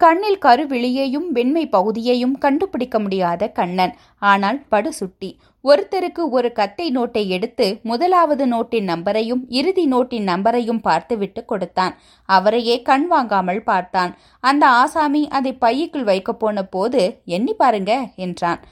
கண்ணில் 0.01 0.43
கருவிழியையும் 0.45 1.27
வெண்மை 1.37 1.63
பகுதியையும் 1.75 2.35
கண்டுபிடிக்க 2.39 2.97
முடியாத 2.99 3.49
கண்ணன். 3.59 3.95
ஆனால் 4.31 4.59
படு 4.69 4.91
சுட்டி. 4.93 5.31
ஒருத்தருக்கு 5.65 6.23
ஒரு 6.37 6.49
கத்தை 6.59 6.87
நோட்டை 6.97 7.23
எடுத்து 7.37 7.67
முதலாவது 7.83 8.45
நோட்டின் 8.53 8.87
நம்பரையும் 8.93 9.43
இறுதி 9.59 9.85
நோட்டின் 9.87 10.27
நம்பரையும் 10.33 10.81
பார்த்துவிட்டு 10.81 11.41
கொடுத்தான். 11.45 11.95
அவரையே 12.29 12.77
கண் 12.83 13.07
வாங்காமல் 13.07 13.63
பார்த்தான். 13.63 14.13
அந்த 14.45 14.65
ஆசாமி 14.83 15.23
அதை 15.39 15.53
பையுக்குள் 15.61 16.09
வைக்கப் 16.11 16.41
போன 16.43 16.65
போது 16.77 17.03
எண்ணி 17.37 17.55
பாருங்க 17.55 17.95
என்றான். 18.27 18.63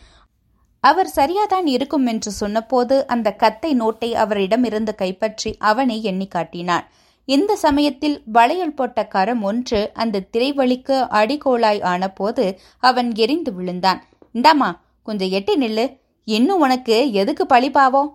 அவர் 0.85 1.11
சரியாதான் 1.17 1.67
இருக்கும் 1.67 2.07
என்று 2.07 2.31
சொன்னபோது 2.33 2.97
அந்த 3.07 3.29
கத்தை 3.43 3.73
நோட்டை 3.81 4.11
அவரிடமிருந்து 4.25 4.95
கைப்பற்றி 4.95 5.53
அவனை 5.71 5.99
எண்ணி 6.03 6.29
காட்டினான். 6.29 6.87
இந்த 7.35 7.53
சமயத்தில் 7.57 8.15
வளையல் 8.33 8.75
போட்ட 8.75 9.01
கரம் 9.07 9.43
ஒன்று 9.43 9.81
அந்த 9.95 10.23
திரைவழிக்கு 10.33 10.97
அடிகோளாய் 11.19 11.81
ஆனபோது 11.83 12.45
அவன் 12.79 13.09
எரிந்து 13.15 13.51
விழுந்தான். 13.55 14.01
இந்தாமா 14.35 14.69
கொஞ்சம் 15.03 15.33
எட்டி 15.39 15.55
நில்லு. 15.57 15.85
இன்னும் 16.29 16.61
உனக்கு 16.61 16.97
எதுக்கு 17.13 17.45
பழிபாவம் 17.55 18.09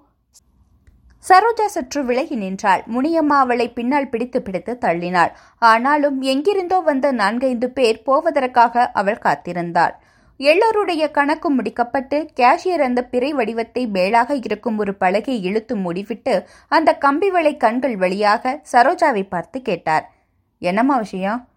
சரோஜா 1.25 1.65
சற்று 1.65 2.01
விலகி 2.05 2.35
நின்றாள். 2.35 2.81
முனியம்மா 2.93 3.37
அவளை 3.43 3.67
பின்னால் 3.69 4.09
பிடித்து 4.09 4.41
பிடித்து 4.41 4.73
தள்ளினாள். 4.81 5.31
ஆனாலும் 5.61 6.17
எங்கிருந்தோ 6.21 6.79
வந்த 6.79 7.11
நான்கைந்து 7.11 7.69
பேர் 7.77 8.01
போவதற்காக 8.05 8.91
அவள் 8.93 9.23
காத்திருந்தாள். 9.23 9.93
எல்லோருடைய 10.37 11.11
கணக்கு 11.11 11.55
முடிக்கப்பட்டு 11.55 12.27
கேஷியர் 12.35 12.81
அந்த 12.81 13.03
பிறை 13.03 13.33
வடிவத்தை 13.33 13.87
மேலாக 13.87 14.35
இருக்கும் 14.35 14.77
ஒரு 14.77 14.95
பலகை 14.95 15.43
இழுத்து 15.43 15.75
முடிவிட்டு 15.75 16.47
அந்த 16.67 16.97
கம்பி 16.97 17.29
வளை 17.29 17.57
கண்கள் 17.57 17.97
வழியாக 17.97 18.61
சரோஜாவை 18.71 19.27
பார்த்து 19.29 19.61
கேட்டார். 19.61 20.13
என்னம்மா 20.59 20.97
விஷயம்? 20.97 21.47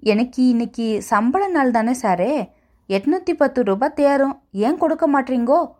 எனக்கு 0.00 0.48
இன்னைக்கு 0.48 1.02
சம்பள 1.02 1.48
நாள் 1.48 1.70
தானே 1.70 1.92
சாரே. 2.02 2.50
எட்நூத்தி 2.88 3.32
பத்து 3.32 3.62
ரூபாய் 3.62 3.92
தேரும். 3.92 4.42
ஏன் 4.52 4.78
கொடுக்க 4.78 5.08
மாட்டீங்கோ? 5.10 5.70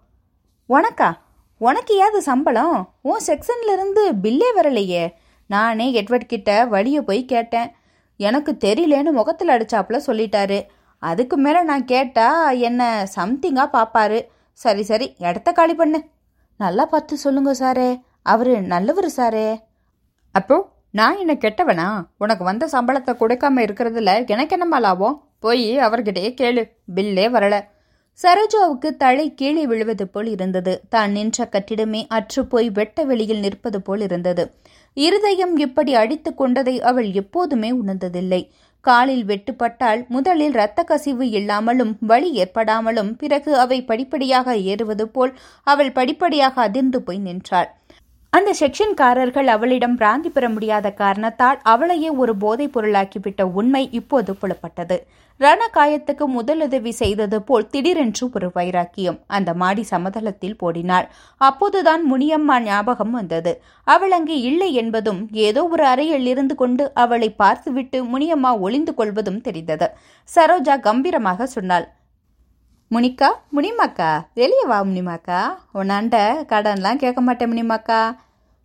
உனக்கா? 0.68 1.12
உனக்கு 1.58 1.96
ஏது 1.96 2.22
சம்பளம்? 2.22 2.92
உன் 3.00 3.20
செக்ஷன்லேருந்து 3.26 4.12
பில்லே 4.22 4.50
வரலையே. 4.56 5.12
நானே 5.46 6.02
எட்வர்ட் 6.02 6.24
கிட்ட 6.26 6.66
வழியை 6.66 7.02
போய் 7.02 7.24
கேட்டேன். 7.24 7.70
எனக்கு 8.16 8.56
தெரியலேன்னு 8.64 9.12
முகத்தில் 9.12 9.48
அடிச்சாப்புல 9.48 10.00
சொல்லிட்டாரு. 10.06 10.66
அதுக்கு 11.02 11.36
மேலே 11.36 11.62
நான் 11.62 11.84
கேட்டால் 11.84 12.58
என்ன 12.58 12.82
சம்திங்காக 13.16 13.68
பார்ப்பாரு 13.76 14.18
சரி 14.52 14.82
சரி 14.82 15.06
இடத்த 15.18 15.52
காலி 15.52 15.74
பண்ணு. 15.74 15.98
நல்லா 16.60 16.84
பார்த்து 16.86 17.14
சொல்லுங்க 17.16 17.52
சாரே. 17.54 17.90
அவர் 18.22 18.52
நல்லவர் 18.72 19.10
சாரே. 19.16 19.48
அப்போ 20.34 20.56
நான் 20.90 21.18
என்ன 21.18 21.32
கெட்டவனா? 21.34 21.86
உனக்கு 22.18 22.44
வந்த 22.44 22.64
சம்பளத்தை 22.66 23.12
கொடுக்காம 23.20 23.62
இருக்கிறதுல 23.66 24.12
எனக்கு 24.26 24.54
என்னம்மா 24.56 24.78
லாபம்? 24.78 25.16
போய் 25.38 25.78
அவர்கிட்டயே 25.78 26.30
கேளு. 26.40 26.62
பில்லே 26.94 27.26
வரல. 27.36 27.56
சரோஜாவுக்கு 28.18 28.88
தலை 28.96 29.34
கீழே 29.34 29.66
விழுவது 29.66 30.08
போல் 30.08 30.26
இருந்தது. 30.26 30.72
தான் 30.88 31.10
நின்ற 31.10 31.48
கட்டிடமே 31.52 32.00
அற்று 32.08 32.46
போய் 32.46 32.70
வெட்ட 32.70 33.04
வெளியில் 33.04 33.40
நிற்பது 33.40 33.78
போல் 33.82 34.00
இருந்தது. 34.00 34.44
இருதயம் 34.96 35.56
இப்படி 35.56 35.94
அடித்து 35.94 36.34
கொண்டதை 36.34 36.74
அவள் 36.82 37.08
எப்போதுமே 37.12 37.70
உணர்ந்ததில்லை. 37.72 38.42
காலில் 38.80 39.24
வெட்டுப்பட்டால் 39.24 40.06
முதலில் 40.06 40.52
இரத்த 40.52 40.82
கசிவு 40.82 41.30
இல்லாமலும் 41.30 41.96
வலி 42.00 42.30
ஏற்படாமலும் 42.42 43.10
பிறகு 43.18 43.58
அவை 43.58 43.84
படிப்படியாக 43.84 44.56
ஏறுவது 44.56 45.08
போல் 45.08 45.38
அவள் 45.62 45.92
படிப்படியாக 45.92 46.60
அதிர்ந்து 46.60 47.02
போய் 47.02 47.18
நின்றாள். 47.18 47.68
அந்த 48.32 48.50
செக்ஷன்காரர்கள் 48.60 49.46
அவளிடம் 49.46 49.98
பிராந்தி 49.98 50.28
பெற 50.28 50.48
முடியாத 50.48 50.90
காரணத்தால் 50.90 51.60
அவளையே 51.62 52.10
ஒரு 52.10 52.36
போதைப் 52.36 52.78
பொருளாக்கிவிட்ட 52.78 53.42
உண்மை 53.42 53.88
இப்போது 53.90 54.32
புலப்பட்டது. 54.34 54.98
ரணகாயத்துக்கு 55.40 56.24
முதலுதவி 56.36 56.92
செய்தது 56.92 57.38
போல் 57.42 57.68
திடீரென்று 57.68 58.24
ஒரு 58.34 58.48
வைராக்கியம். 58.56 59.18
அந்த 59.26 59.50
மாடி 59.54 59.84
சமதளத்தில் 59.90 60.56
போடினாள். 60.56 61.06
அப்போதுதான் 61.40 62.02
முனியம்மா 62.12 62.56
ஞாபகம் 62.62 63.10
வந்தது. 63.10 63.52
அவள் 63.86 64.10
அங்கே 64.10 64.36
இல்லை 64.40 64.68
என்பதும் 64.72 65.20
ஏதோ 65.46 65.62
ஒரு 65.64 65.84
அறையில் 65.86 66.26
இருந்து 66.26 66.54
கொண்டு 66.54 66.86
அவளை 66.94 67.30
பார்த்துவிட்டு 67.42 68.00
முனியம்மா 68.12 68.50
ஒளிந்து 68.60 68.94
கொள்வதும் 68.94 69.40
தெரிந்தது. 69.40 69.88
சரோஜா 70.28 70.76
கம்பீரமாக 70.88 71.46
சொன்னாள் 71.46 71.86
முனிக்கா 72.90 73.30
முனிமாக்கா 73.56 74.10
வெளியே 74.34 74.64
வா 74.66 74.78
முனிமாக்கா. 74.84 75.40
உன்னாண்ட 75.74 76.16
கடன்லாம் 76.52 77.02
கேட்க 77.04 77.20
மாட்டேன் 77.20 77.52
முனிமாக்கா. 77.52 78.00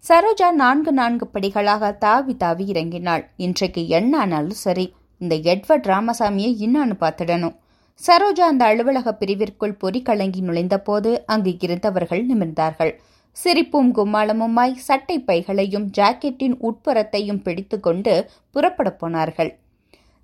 சரோஜா 0.03 0.47
நான்கு 0.63 0.91
நான்கு 0.93 1.25
படிகளாக 1.33 1.93
தாவி 1.97 2.33
தாவி 2.35 2.65
இறங்கினாள். 2.73 3.23
இன்றைக்கு 3.37 3.81
என்ன 3.87 4.13
ஆனாலும் 4.17 4.61
சரி. 4.65 4.85
இந்த 5.17 5.35
எட்வர்ட் 5.35 5.87
ராமசாமியை 5.93 6.51
இன்னான்னு 6.65 6.95
பார்த்துடணும். 6.99 7.55
சரோஜா 8.01 8.45
அந்த 8.51 8.63
அலுவலக 8.65 9.17
பிரிவிற்குள் 9.19 9.75
பொறி 9.77 10.01
கலங்கி 10.01 10.41
நுழைந்தபோது 10.41 11.11
அங்கு 11.25 11.55
இருந்தவர்கள் 11.59 12.23
நிமிர்ந்தார்கள். 12.27 12.93
சிரிப்பும் 13.31 13.91
கும்மாளமுமாய் 13.95 14.73
சட்டை 14.87 15.23
பைகளையும் 15.27 15.87
ஜாக்கெட்டின் 15.97 16.55
உட்புறத்தையும் 16.61 17.41
பிடித்துக்கொண்டு 17.41 18.13
புறப்படப் 18.55 18.99
போனார்கள். 18.99 19.51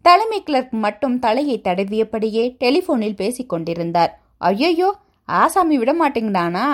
தலைமை 0.05 0.43
கிளர்க் 0.43 0.75
மட்டும் 0.85 1.19
தலையை 1.19 1.61
தடவியபடியே 1.63 2.43
டெலிபோனில் 2.59 3.15
பேசிக் 3.15 3.49
கொண்டிருந்தார். 3.49 4.13
ஐயையோ 4.37 4.89
ஆசாமி 5.29 5.77
விட 5.77 5.91
மாட்டேங்கிறானா 5.93 6.65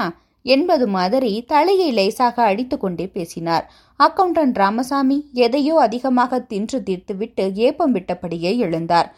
என்பது 0.55 0.85
மாதிரி 0.95 1.31
தலையை 1.53 1.89
லேசாக 1.99 2.37
அடித்துக்கொண்டே 2.49 3.05
பேசினார். 3.15 3.65
அக்கவுண்டன்ட் 3.99 4.57
ராமசாமி 4.63 5.17
எதையோ 5.45 5.75
அதிகமாக 5.87 6.39
தின்று 6.51 6.79
தீர்த்துவிட்டு 6.89 7.45
ஏப்பம் 7.67 7.95
விட்டபடியே 7.95 8.51
எழுந்தார். 8.65 9.09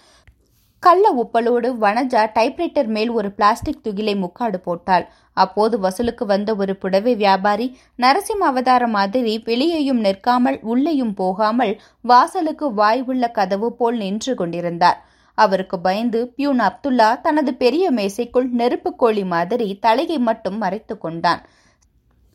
கள்ள 0.84 1.06
உப்பலோடு 1.22 1.70
வனஜா 1.84 2.22
டைப்ரைட்டர் 2.36 2.90
மேல் 2.96 3.10
ஒரு 3.20 3.30
பிளாஸ்டிக் 3.38 3.82
துகிலை 3.86 4.14
முக்காடு 4.22 4.60
போட்டாள். 4.68 5.06
அப்போது 5.38 5.76
வசூலுக்கு 5.86 6.24
வந்த 6.32 6.50
ஒரு 6.62 6.74
புடவை 6.84 7.14
வியாபாரி 7.24 7.68
நரசிம்ம 8.04 8.48
அவதார 8.52 8.84
மாதிரி 8.98 9.34
வெளியேயும் 9.50 10.02
நிற்காமல் 10.06 10.58
உள்ளேயும் 10.72 11.14
போகாமல் 11.22 11.74
வாசலுக்கு 12.12 12.68
வாய் 12.80 13.04
உள்ள 13.12 13.28
கதவு 13.38 13.70
போல் 13.80 14.00
நின்று 14.04 14.34
கொண்டிருந்தார். 14.42 15.00
அவருக்கு 15.46 15.78
பயந்து 15.88 16.20
பியூன் 16.36 16.62
அப்துல்லா 16.68 17.10
தனது 17.26 17.52
பெரிய 17.64 17.86
மேசைக்குள் 17.92 18.50
நெருப்பு 18.60 18.92
கோழி 19.02 19.24
மாதிரி 19.34 19.68
தலையை 19.86 20.18
மட்டும் 20.28 20.58
மறைத்து 20.64 20.96
கொண்டான். 20.98 21.42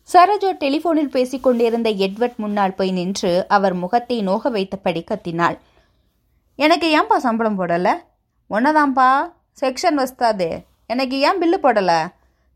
சரோஜோ 0.08 0.50
டெலிபோனில் 0.62 1.14
பேசிக் 1.14 1.44
கொண்டிருந்த 1.44 1.90
எட்வர்ட் 2.06 2.40
முன்னால் 2.42 2.76
போய் 2.78 2.92
நின்று 2.98 3.32
அவர் 3.56 3.76
முகத்தை 3.82 4.18
நோக 4.22 4.50
வைத்தபடி 4.56 5.02
கத்தினாள் 5.10 5.56
எனக்கு 6.58 6.88
ஏன்பா 6.98 7.16
சம்பளம் 7.26 7.56
போடல? 7.60 7.88
ஒன்னதாம்பா 8.50 9.08
செக்ஷன் 9.60 9.98
வஸ்தாது 10.02 10.48
எனக்கு 10.92 11.16
ஏன் 11.28 11.40
பில்லு 11.40 11.58
போடல? 11.62 11.92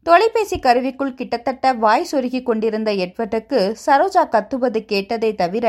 தொலைபேசி 0.07 0.57
கருவிக்குள் 0.59 1.17
கிட்டத்தட்ட 1.19 1.73
வாய் 1.85 2.07
சொருகி 2.11 2.41
கொண்டிருந்த 2.43 2.91
எட்வர்டுக்கு 3.05 3.61
சரோஜா 3.87 4.23
கத்துவது 4.35 4.81
கேட்டதை 4.93 5.31
தவிர 5.35 5.67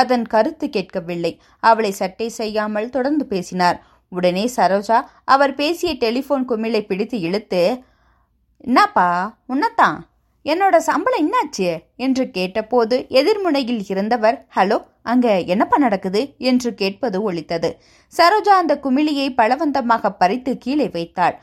அதன் 0.00 0.26
கருத்து 0.34 0.66
கேட்கவில்லை. 0.68 1.32
அவளை 1.62 1.92
சட்டை 2.00 2.28
செய்யாமல் 2.40 2.92
தொடர்ந்து 2.96 3.26
பேசினார். 3.32 3.80
உடனே 4.16 4.44
சரோஜா 4.56 4.98
அவர் 5.24 5.54
பேசிய 5.54 5.92
டெலிஃபோன் 6.04 6.44
குமிழை 6.44 6.82
பிடித்து 6.84 7.18
இழுத்து 7.20 7.62
என்னப்பா 8.64 9.06
உன்னத்தான்? 9.52 9.98
என்னோட 10.46 10.76
சம்பளம் 10.88 11.22
என்னாச்சு? 11.22 11.68
என்று 11.96 12.24
கேட்டபோது 12.30 12.96
எதிர்முனையில் 13.20 13.82
இருந்தவர் 13.88 14.36
ஹலோ 14.56 14.78
அங்க 15.02 15.26
என்னப்பா 15.52 15.76
நடக்குது? 15.76 16.20
என்று 16.50 16.70
கேட்பது 16.74 17.18
ஒழித்தது. 17.28 17.70
சரோஜா 18.12 18.54
அந்த 18.62 18.74
குமிழியை 18.84 19.28
பலவந்தமாக 19.40 20.10
பறித்து 20.20 20.52
கீழே 20.58 20.88
வைத்தாள். 20.88 21.36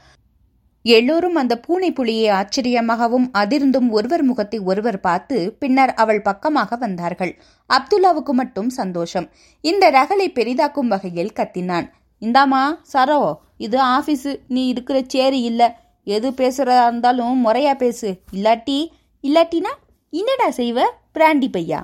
எல்லோரும் 0.85 1.35
அந்த 1.35 1.53
பூனை 1.59 1.89
புலியை 1.91 2.27
ஆச்சரியமாகவும் 2.31 3.25
அதிர்ந்தும் 3.37 3.89
ஒருவர் 3.89 4.23
முகத்தை 4.23 4.59
ஒருவர் 4.69 4.99
பார்த்து 4.99 5.37
பின்னர் 5.59 5.93
அவள் 5.93 6.21
பக்கமாக 6.21 6.77
வந்தார்கள். 6.77 7.33
அப்துல்லாவுக்கு 7.69 8.33
மட்டும் 8.41 8.69
சந்தோஷம். 8.69 9.27
இந்த 9.63 9.85
ரகளை 9.89 10.27
பெரிதாக்கும் 10.29 10.91
வகையில் 10.93 11.35
கத்தினான். 11.39 11.87
இந்தாமா 12.21 12.63
சரோ 12.93 13.19
இது 13.57 13.77
ஆஃபீஸு 13.83 14.31
நீ 14.47 14.67
இருக்கிற 14.67 14.97
சேரி 15.07 15.41
இல்லை. 15.41 15.67
எது 16.03 16.29
பேசுகிறதா 16.31 16.83
இருந்தாலும் 16.87 17.37
முறையாக 17.37 17.77
பேசு. 17.77 18.09
இல்லாட்டி 18.31 18.77
இல்லாட்டினா 19.23 19.71
என்னடா 20.13 20.47
செய்வ? 20.49 20.79
பிராண்டி 21.15 21.49
பையா. 21.55 21.79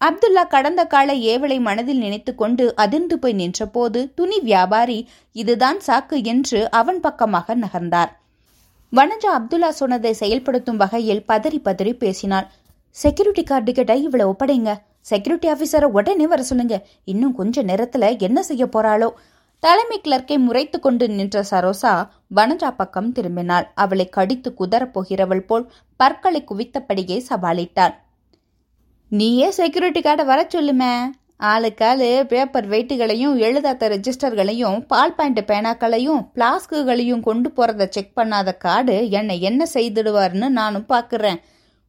அப்துல்லா 0.00 0.42
கடந்த 0.46 0.82
கால 0.84 1.14
ஏவலை 1.32 1.60
மனதில் 1.60 1.98
நினைத்து 1.98 2.34
கொண்டு 2.34 2.64
அதிர்ந்து 2.76 3.16
போய் 3.18 3.32
நின்றபோது 3.32 4.00
துணி 4.14 4.38
வியாபாரி 4.40 4.98
இதுதான் 5.32 5.78
சாக்கு 5.86 6.24
என்று 6.24 6.60
அவன் 6.70 7.00
பக்கமாக 7.00 7.54
நகர்ந்தார். 7.54 8.10
வனஜா 8.92 9.30
அப்துல்லா 9.38 9.68
சொன்னதை 9.68 10.12
செயல்படுத்தும் 10.12 10.76
வகையில் 10.76 11.22
பதறி 11.28 11.58
பதறி 11.64 11.92
பேசினாள். 11.92 12.48
செக்யூரிட்டி 12.96 13.42
கார்டு 13.42 13.72
கேட்டா 13.72 13.94
இவ்வளவு 14.06 14.32
ஒப்படைங்க. 14.32 14.72
செக்யூரிட்டி 15.00 15.48
ஆபீசரை 15.50 15.88
உடனே 15.98 16.26
வர 16.26 16.42
சொல்லுங்க. 16.42 16.76
இன்னும் 17.04 17.34
கொஞ்ச 17.34 17.62
நேரத்துல 17.62 18.18
என்ன 18.18 18.42
செய்ய 18.42 18.64
போறாளோ? 18.66 19.08
தலைமை 19.62 19.96
கிளர்க்கை 20.04 20.36
முறைத்து 20.44 20.76
கொண்டு 20.84 21.04
நின்ற 21.08 21.40
சரோசா 21.50 21.92
வனஜா 22.36 22.70
பக்கம் 22.78 23.10
திரும்பினாள். 23.16 23.66
அவளை 23.82 24.06
கடித்து 24.16 24.50
குதறப் 24.60 24.92
போகிறவள் 24.94 25.42
போல் 25.50 25.66
பற்களை 26.00 26.40
குவித்தபடியே 26.50 27.18
சவாலிட்டாள். 27.28 27.94
நீயே 29.12 29.48
செக்யூரிட்டி 29.58 30.00
கார்டை 30.00 30.24
வர 30.30 30.40
சொல்லுமே. 30.54 30.94
ஆளுக்காலு 31.52 32.08
பேப்பர் 32.30 32.66
வெயிட்டுகளையும் 32.72 33.36
எழுதாத 33.46 33.88
ரெஜிஸ்டர்களையும் 33.94 34.80
பால் 34.90 35.14
பாயிண்ட் 35.14 35.40
பேனாக்களையும் 35.50 36.20
பிளாஸ்குகளையும் 36.34 37.22
கொண்டு 37.28 37.48
போறத 37.56 37.88
செக் 37.96 38.12
பண்ணாத 38.18 38.56
கார்டு 38.64 38.96
என்னை 39.20 39.36
என்ன 39.50 39.66
செய்திடுவார்னு 39.74 40.50
நானும் 40.58 40.88
பார்க்குறேன் 40.92 41.40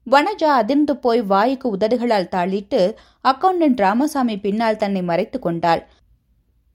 வனஜா 0.08 0.52
அதிர்ந்து 0.62 0.94
போய் 1.04 1.22
வாய்க்கு 1.34 1.68
உதடுகளால் 1.76 2.32
தாளிட்டு 2.38 2.82
அக்கவுண்டன்ட் 3.32 3.84
ராமசாமி 3.88 4.38
பின்னால் 4.46 4.82
தன்னை 4.82 5.04
மறைத்து 5.12 5.38
கொண்டாள். 5.40 5.84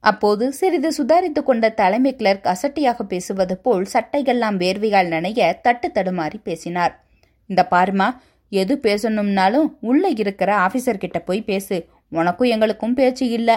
அப்போது 0.01 0.53
சிறிது 0.53 0.91
சுதாரித்து 0.99 1.43
கொண்ட 1.43 1.69
தலைமை 1.69 2.17
கிளர்க் 2.17 2.47
அசட்டியாக 2.47 3.03
பேசுவது 3.03 3.57
போல் 3.59 3.87
சட்டைகள்லாம் 3.93 4.59
வேர்வையால் 4.63 5.13
நனைய 5.15 5.61
தட்டு 5.61 5.89
தடுமாறி 5.95 6.39
பேசினார். 6.43 7.05
இந்த 7.47 7.67
பாருமா 7.71 8.09
எது 8.49 8.75
பேசணும்னாலும் 8.83 9.69
உள்ள 9.81 10.09
இருக்கிற 10.09 10.51
ஆபீசர் 10.57 11.03
கிட்ட 11.05 11.19
போய் 11.19 11.43
பேசு 11.43 11.89
உனக்கும் 12.11 12.49
எங்களுக்கும் 12.49 12.95
பேச்சு 12.95 13.29
இல்ல. 13.29 13.51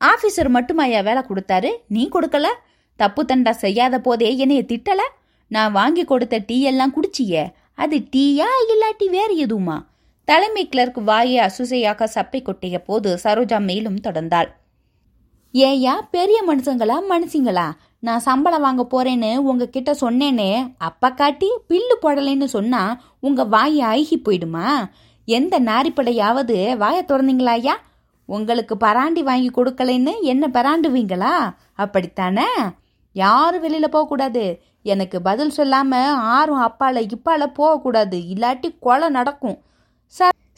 ஆபீசர் 0.00 0.50
மட்டுமாயா 0.56 1.02
வேலை 1.02 1.22
கொடுத்தாரு? 1.28 1.70
நீ 1.88 2.08
கொடுக்கல? 2.12 2.46
தப்பு 2.96 3.24
தண்டா 3.24 3.50
செய்யாத 3.50 4.00
போதே 4.00 4.36
என்னைய 4.36 4.62
திட்டல? 4.62 5.02
நான் 5.48 5.72
வாங்கி 5.72 6.04
கொடுத்த 6.04 6.38
டீ 6.46 6.62
எல்லாம் 6.62 6.94
குடிச்சியே 6.94 7.44
அது 7.74 7.96
டீயா 8.16 8.48
இல்லாட்டி 8.72 9.06
வேறு 9.10 9.46
எதுவுமா? 9.46 9.76
தலைமை 10.24 10.68
கிளர்க் 10.68 10.98
வாயை 10.98 11.38
அசுசையாக 11.46 12.08
சப்பை 12.14 12.40
கொட்டிய 12.42 12.78
போது 12.78 13.18
சரோஜா 13.24 13.60
மேலும் 13.60 14.00
தொடர்ந்தாள். 14.00 14.50
ஏயா 15.54 15.92
பெரிய 16.10 16.42
மனுஷங்களா 16.46 16.94
மனுஷங்களா? 17.10 17.72
நான் 17.98 18.18
சம்பளம் 18.18 18.60
வாங்க 18.60 18.86
போறேன்னு 18.92 19.36
உங்ககிட்ட 19.36 19.92
சொன்னேனே 19.92 20.74
அப்ப 20.78 21.10
காட்டி 21.10 21.48
பில்லு 21.68 21.96
போடலைன்னு 22.02 22.44
சொன்னா 22.44 23.00
உங்க 23.20 23.44
வாயை 23.44 23.80
அழுகி 23.80 24.22
போயிடுமா? 24.24 24.90
எந்த 25.24 25.60
நாரிப்படையாவது 25.60 26.76
வாயை 26.76 27.02
திறந்தீங்களா 27.02 27.54
ஐயா? 27.58 27.78
உங்களுக்கு 28.26 28.76
பராண்டி 28.80 29.22
வாங்கி 29.22 29.50
கொடுக்கலைன்னு 29.56 30.12
என்ன 30.20 30.48
பராண்டுவீங்களா? 30.52 31.34
அப்படித்தானே? 31.74 32.46
யாரும் 33.12 33.62
வெளியில 33.62 33.86
போகக்கூடாது. 33.86 34.62
எனக்கு 34.82 35.22
பதில் 35.22 35.52
சொல்லாம 35.56 36.06
ஆறும் 36.10 36.62
அப்பால 36.62 37.08
இப்பால 37.08 37.46
போகக்கூடாது. 37.46 38.18
இல்லாட்டி 38.18 38.76
கொலை 38.80 39.08
நடக்கும். 39.08 39.58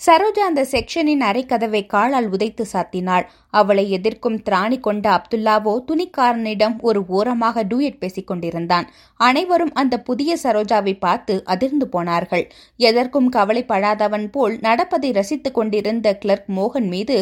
சரோஜா 0.04 0.44
அந்த 0.50 0.62
செக்ஷனின் 0.70 1.23
அரைக்கதவை 1.26 1.80
காலால் 1.92 2.26
உதைத்து 2.34 2.64
சாத்தினாள். 2.73 3.25
அவளை 3.50 3.84
எதிர்க்கும் 3.90 4.38
திராணி 4.46 4.78
கொண்ட 4.80 5.06
அப்துல்லாவோ 5.16 5.75
துணிக்காரனிடம் 5.88 6.75
ஒரு 6.80 7.00
ஓரமாக 7.16 7.64
டூயட் 7.70 8.00
பேசிக் 8.02 8.26
கொண்டிருந்தான். 8.26 8.87
அனைவரும் 9.20 9.73
அந்த 9.82 9.94
புதிய 10.00 10.37
சரோஜாவை 10.42 10.94
பார்த்து 10.99 11.37
அதிர்ந்து 11.54 11.88
போனார்கள். 11.88 12.44
எதற்கும் 12.80 13.30
கவலைப்படாதவன் 13.37 14.28
போல் 14.37 14.56
நடப்பதை 14.61 15.12
ரசித்துக் 15.12 15.56
கொண்டிருந்த 15.61 16.16
கிளர்க் 16.25 16.50
மோகன் 16.58 16.90
மீது 16.94 17.18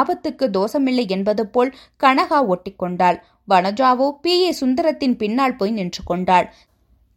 ஆபத்துக்கு 0.00 0.48
தோஷமில்லை 0.58 1.06
என்பது 1.08 1.44
போல் 1.46 1.72
கனகா 2.02 2.40
ஒட்டிக்கொண்டாள் 2.54 3.20
வனஜாவோ 3.48 4.06
பி 4.22 4.34
ஏ 4.42 4.52
சுந்தரத்தின் 4.60 5.18
பின்னால் 5.22 5.56
போய் 5.56 5.76
நின்று 5.78 6.02
கொண்டாள். 6.04 6.46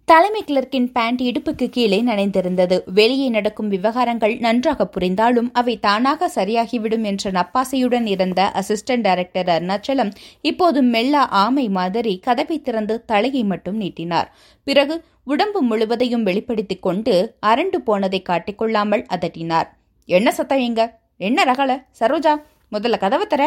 தலைமை 0.07 0.41
கிளர்க்கின் 0.45 0.85
பேண்ட் 0.91 1.21
இடுப்புக்கு 1.21 1.65
கீழே 1.69 1.97
நனைந்திருந்தது. 2.01 2.75
வெளியே 2.99 3.25
நடக்கும் 3.29 3.69
விவகாரங்கள் 3.69 4.35
நன்றாக 4.39 4.85
புரிந்தாலும் 4.85 5.49
அவை 5.53 5.73
தானாக 5.79 6.29
சரியாகிவிடும் 6.35 7.05
என்ற 7.09 7.31
நப்பாசையுடன் 7.31 8.05
இருந்த 8.05 8.39
அசிஸ்டன்ட் 8.59 9.05
டைரக்டர் 9.07 9.51
அருணாச்சலம் 9.55 10.11
இப்போது 10.41 10.81
மெல்ல 10.93 11.25
ஆமை 11.41 11.69
மாதிரி 11.69 12.13
கதவை 12.19 12.59
திறந்து 12.61 12.97
தலையை 13.05 13.43
மட்டும் 13.43 13.77
நீட்டினார். 13.77 14.31
பிறகு 14.67 14.97
உடம்பு 15.23 15.61
முழுவதையும் 15.61 16.23
வெளிப்படுத்திக் 16.23 16.85
கொண்டு 16.87 17.15
அரண்டு 17.45 17.79
போனதை 17.89 18.23
காட்டிக்கொள்ளாமல் 18.29 19.07
அதட்டினார். 19.15 19.69
என்ன 20.09 20.31
சத்தம் 20.31 20.65
எங்க 20.69 20.81
என்ன 21.29 21.43
ரகல? 21.51 21.71
சரோஜா 21.99 22.35
முதல்ல 22.71 22.97
கதவை 22.97 23.27
தர 23.27 23.43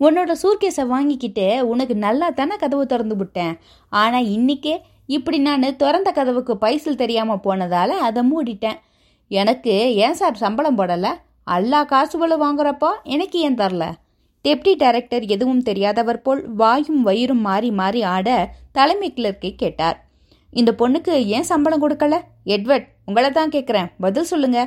உன்னோட 0.00 0.32
சூர்கேஸை 0.42 0.84
வாங்கிக்கிட்டு 0.86 1.46
உனக்கு 1.68 1.94
நல்லா 2.06 2.28
தானே 2.30 2.56
கதவு 2.56 2.84
திறந்து 2.86 3.16
விட்டேன். 3.16 3.54
ஆனா 3.92 4.18
இன்னைக்கே 4.36 4.74
இப்படி 5.08 5.38
நான் 5.38 5.76
திறந்த 5.76 6.10
கதவுக்கு 6.10 6.54
பைசல் 6.56 7.00
தெரியாமல் 7.02 7.44
போனதால் 7.46 7.94
அதை 8.06 8.22
மூடிட்டேன். 8.30 8.78
எனக்கு 9.30 9.74
ஏன் 10.04 10.18
சார் 10.20 10.42
சம்பளம் 10.42 10.78
போடலை? 10.78 11.12
எல்லா 11.56 11.80
காசுகளும் 11.84 12.42
வாங்குறப்போ 12.44 12.90
எனக்கு 13.14 13.38
ஏன் 13.46 13.58
தரல? 13.60 13.84
டெப்டி 14.44 14.72
டைரக்டர் 14.76 15.24
எதுவும் 15.34 15.62
தெரியாதவர் 15.62 16.20
போல் 16.22 16.42
வாயும் 16.60 17.00
வயிறும் 17.06 17.42
மாறி 17.46 17.70
மாறி 17.70 18.02
ஆட 18.14 18.28
தலைமை 18.72 19.08
கிளர்க்கை 19.16 19.50
கேட்டார். 19.54 19.98
இந்த 20.52 20.70
பொண்ணுக்கு 20.80 21.14
ஏன் 21.36 21.48
சம்பளம் 21.52 21.82
கொடுக்கல? 21.84 22.16
எட்வர்ட் 22.54 22.86
உங்களை 23.04 23.30
தான் 23.30 23.54
கேட்குறேன் 23.54 23.90
பதில் 24.00 24.30
சொல்லுங்க. 24.32 24.60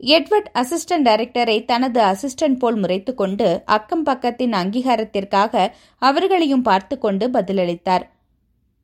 எட்வர்ட் 0.00 0.50
அசிஸ்டன்ட் 0.60 1.06
டைரக்டரை 1.08 1.64
தனது 1.64 2.00
அசிஸ்டன்ட் 2.02 2.58
போல் 2.58 2.76
முறைத்து 2.76 3.12
கொண்டு 3.14 3.48
அக்கம் 3.76 4.04
பக்கத்தின் 4.06 4.54
அங்கீகாரத்திற்காக 4.60 5.72
அவர்களையும் 6.02 6.62
பார்த்து 6.62 6.96
கொண்டு 6.98 7.26
பதிலளித்தார். 7.28 8.04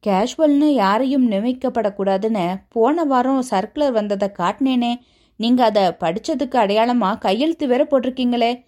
கேஷுவல்னு 0.06 0.68
யாரையும் 0.74 1.30
நியமிக்கப்படக்கூடாதுன்னு 1.30 2.54
போன 2.68 3.04
வாரம் 3.04 3.44
சர்க்குலர் 3.50 3.92
வந்ததை 3.92 4.30
காட்டினேனே. 4.38 4.94
நீங்க 5.36 5.64
அதை 5.64 5.82
படிச்சதுக்கு 5.82 6.54
அடையாளமா 6.54 7.18
கையெழுத்து 7.18 7.66
வேற 7.66 7.84
போட்டிருக்கீங்களே. 7.84 8.64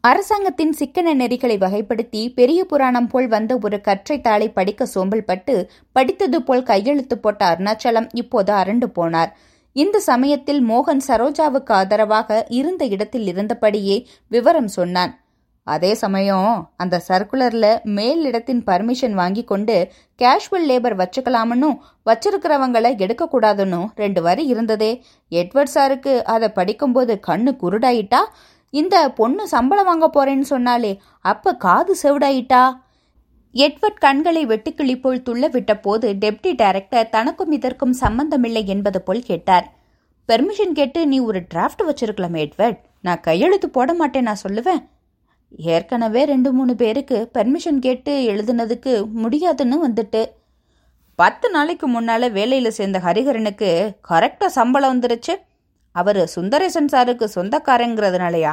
அரசாங்கத்தின் 0.00 0.72
சிக்கன 0.72 1.14
நெறிகளை 1.14 1.54
வகைப்படுத்தி 1.62 2.34
பெரிய 2.34 2.64
புராணம் 2.64 3.06
போல் 3.06 3.28
வந்த 3.28 3.58
ஒரு 3.62 3.80
கற்றை 3.80 4.20
தாளை 4.20 4.48
படிக்க 4.48 4.86
சோம்பல் 4.86 5.24
பட்டு 5.24 5.70
படித்தது 5.92 6.42
போல் 6.42 6.62
கையெழுத்து 6.62 7.18
போட்ட 7.18 7.56
அருணாச்சலம் 7.56 8.08
இப்போது 8.12 8.52
அரண்டு 8.52 8.88
போனார். 8.96 9.32
இந்த 9.72 9.98
சமயத்தில் 10.00 10.68
மோகன் 10.68 11.00
சரோஜாவுக்கு 11.08 11.72
ஆதரவாக 11.72 12.46
இருந்த 12.48 12.84
இடத்தில் 12.86 13.26
இருந்தபடியே 13.34 14.04
விவரம் 14.28 14.68
சொன்னான். 14.68 15.14
அதே 15.74 15.90
சமயம் 16.00 16.50
அந்த 16.76 16.96
சர்க்குலர்ல 17.08 17.66
மேல் 17.96 18.22
இடத்தின் 18.28 18.62
பர்மிஷன் 18.66 19.16
வாங்கி 19.20 19.42
கொண்டு 19.44 19.76
கேஷுவல் 20.22 20.66
லேபர் 20.70 20.96
வச்சுக்கலாமன்னு 21.02 21.68
வச்சிருக்கிறவங்களை 22.10 22.92
எடுக்கக்கூடாதுன்னு 23.04 23.80
ரெண்டு 23.94 24.22
வரி 24.22 24.44
இருந்ததே. 24.46 24.92
எட்வர்ட் 25.32 25.74
சாருக்கு 25.74 26.14
அதை 26.34 26.48
படிக்கும்போது 26.58 27.14
கண்ணு 27.28 27.52
குருடாயிட்டா? 27.62 28.22
இந்த 28.74 28.96
பொண்ணு 29.20 29.42
சம்பளம் 29.54 29.88
வாங்க 29.90 30.06
போறேன்னு 30.16 30.48
சொன்னாலே 30.54 30.92
அப்ப 31.32 31.54
காது 31.66 31.94
செவிடாயிட்டா? 32.02 32.64
எட்வர்ட் 33.54 34.02
கண்களை 34.06 34.42
வெட்டுக்கிளி 34.46 34.96
போல் 35.00 35.22
துள்ள 35.26 35.44
விட்ட 35.50 35.72
போது 35.76 36.08
டெப்டி 36.24 36.50
டைரக்டர் 36.62 37.12
தனக்கும் 37.14 37.52
இதற்கும் 37.52 37.94
சம்பந்தமில்லை 38.04 38.62
என்பது 38.74 39.00
போல் 39.02 39.28
கேட்டார். 39.30 39.66
பெர்மிஷன் 40.28 40.76
கேட்டு 40.80 41.00
நீ 41.12 41.18
ஒரு 41.28 41.40
டிராஃப்ட் 41.54 41.86
வச்சிருக்கலாம் 41.88 42.36
எட்வர்ட். 42.44 42.78
நான் 43.06 43.24
கையெழுத்து 43.26 43.68
போட 43.70 43.90
மாட்டேன் 43.94 44.28
நான் 44.28 44.44
சொல்லுவேன். 44.48 44.82
ஏற்கனவே 45.56 46.24
ரெண்டு 46.24 46.52
மூணு 46.52 46.76
பேருக்கு 46.76 47.30
பெர்மிஷன் 47.34 47.78
கேட்டு 47.78 48.12
எழுதுனதுக்கு 48.28 49.10
முடியாதுன்னு 49.12 49.88
வந்துட்டு. 49.88 50.26
பத்து 51.14 51.50
நாளைக்கு 51.50 51.88
முன்னால 51.88 52.30
வேலையில் 52.32 52.70
சேர்ந்த 52.70 52.98
ஹரிஹரனுக்கு 52.98 53.96
கரெக்டாக 54.08 54.46
சம்பளம் 54.46 55.00
வந்துருச்சு. 55.00 55.34
அவர் 55.92 56.26
சுந்தரேசன் 56.26 56.88
சாருக்கு 56.92 57.26
சொந்தக்காரங்கிறதுனாலயா? 57.34 58.52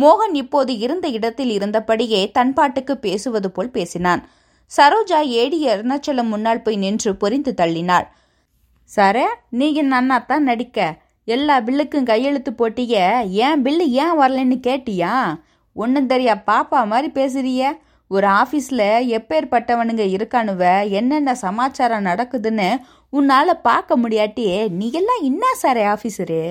மோகன் 0.00 0.34
இப்போது 0.34 0.78
இருந்த 0.78 1.08
இடத்தில் 1.08 1.58
இருந்தபடியே 1.58 2.30
தன் 2.30 2.52
பாட்டுக்கு 2.52 2.98
பேசுவது 2.98 3.50
போல் 3.50 3.70
பேசினான். 3.70 4.28
சரோஜா 4.76 5.20
ஏடி 5.20 5.68
அருணாச்சலம் 5.68 6.28
முன்னால் 6.28 6.62
போய் 6.62 6.76
நின்று 6.76 7.12
பொறிந்து 7.12 7.52
தள்ளினாள். 7.60 8.06
நீங்கள் 8.90 9.38
நீங்க 9.48 10.18
தான் 10.18 10.42
நடிக்க. 10.42 10.96
எல்லா 11.24 11.60
பில்லுக்கும் 11.60 12.02
கையெழுத்து 12.02 12.52
போட்டிய 12.52 13.22
ஏன் 13.28 13.62
பில்லு 13.62 13.88
ஏன் 13.88 14.18
வரலன்னு 14.20 14.56
கேட்டியா? 14.66 15.40
ஒன்றும் 15.72 16.08
தெரியா 16.08 16.34
பாப்பா 16.46 16.84
மாதிரி 16.84 17.08
பேசுறிய. 17.14 17.62
ஒரு 18.10 18.26
ஆஃபீஸில் 18.26 18.86
எப்பேற்பட்டவனுங்க 19.18 20.04
இருக்கானுவ 20.16 20.90
என்னென்ன 20.90 21.34
சமாச்சாரம் 21.34 22.04
நடக்குதுன்னு 22.04 22.80
உன்னால் 23.12 23.60
பார்க்க 23.62 23.96
முடியாட்டி 23.96 24.68
நீ 24.70 24.90
எல்லாம் 24.92 25.22
என்ன 25.22 25.44
சாரே 25.62 25.84
ஆஃபீஸரு 25.94 26.42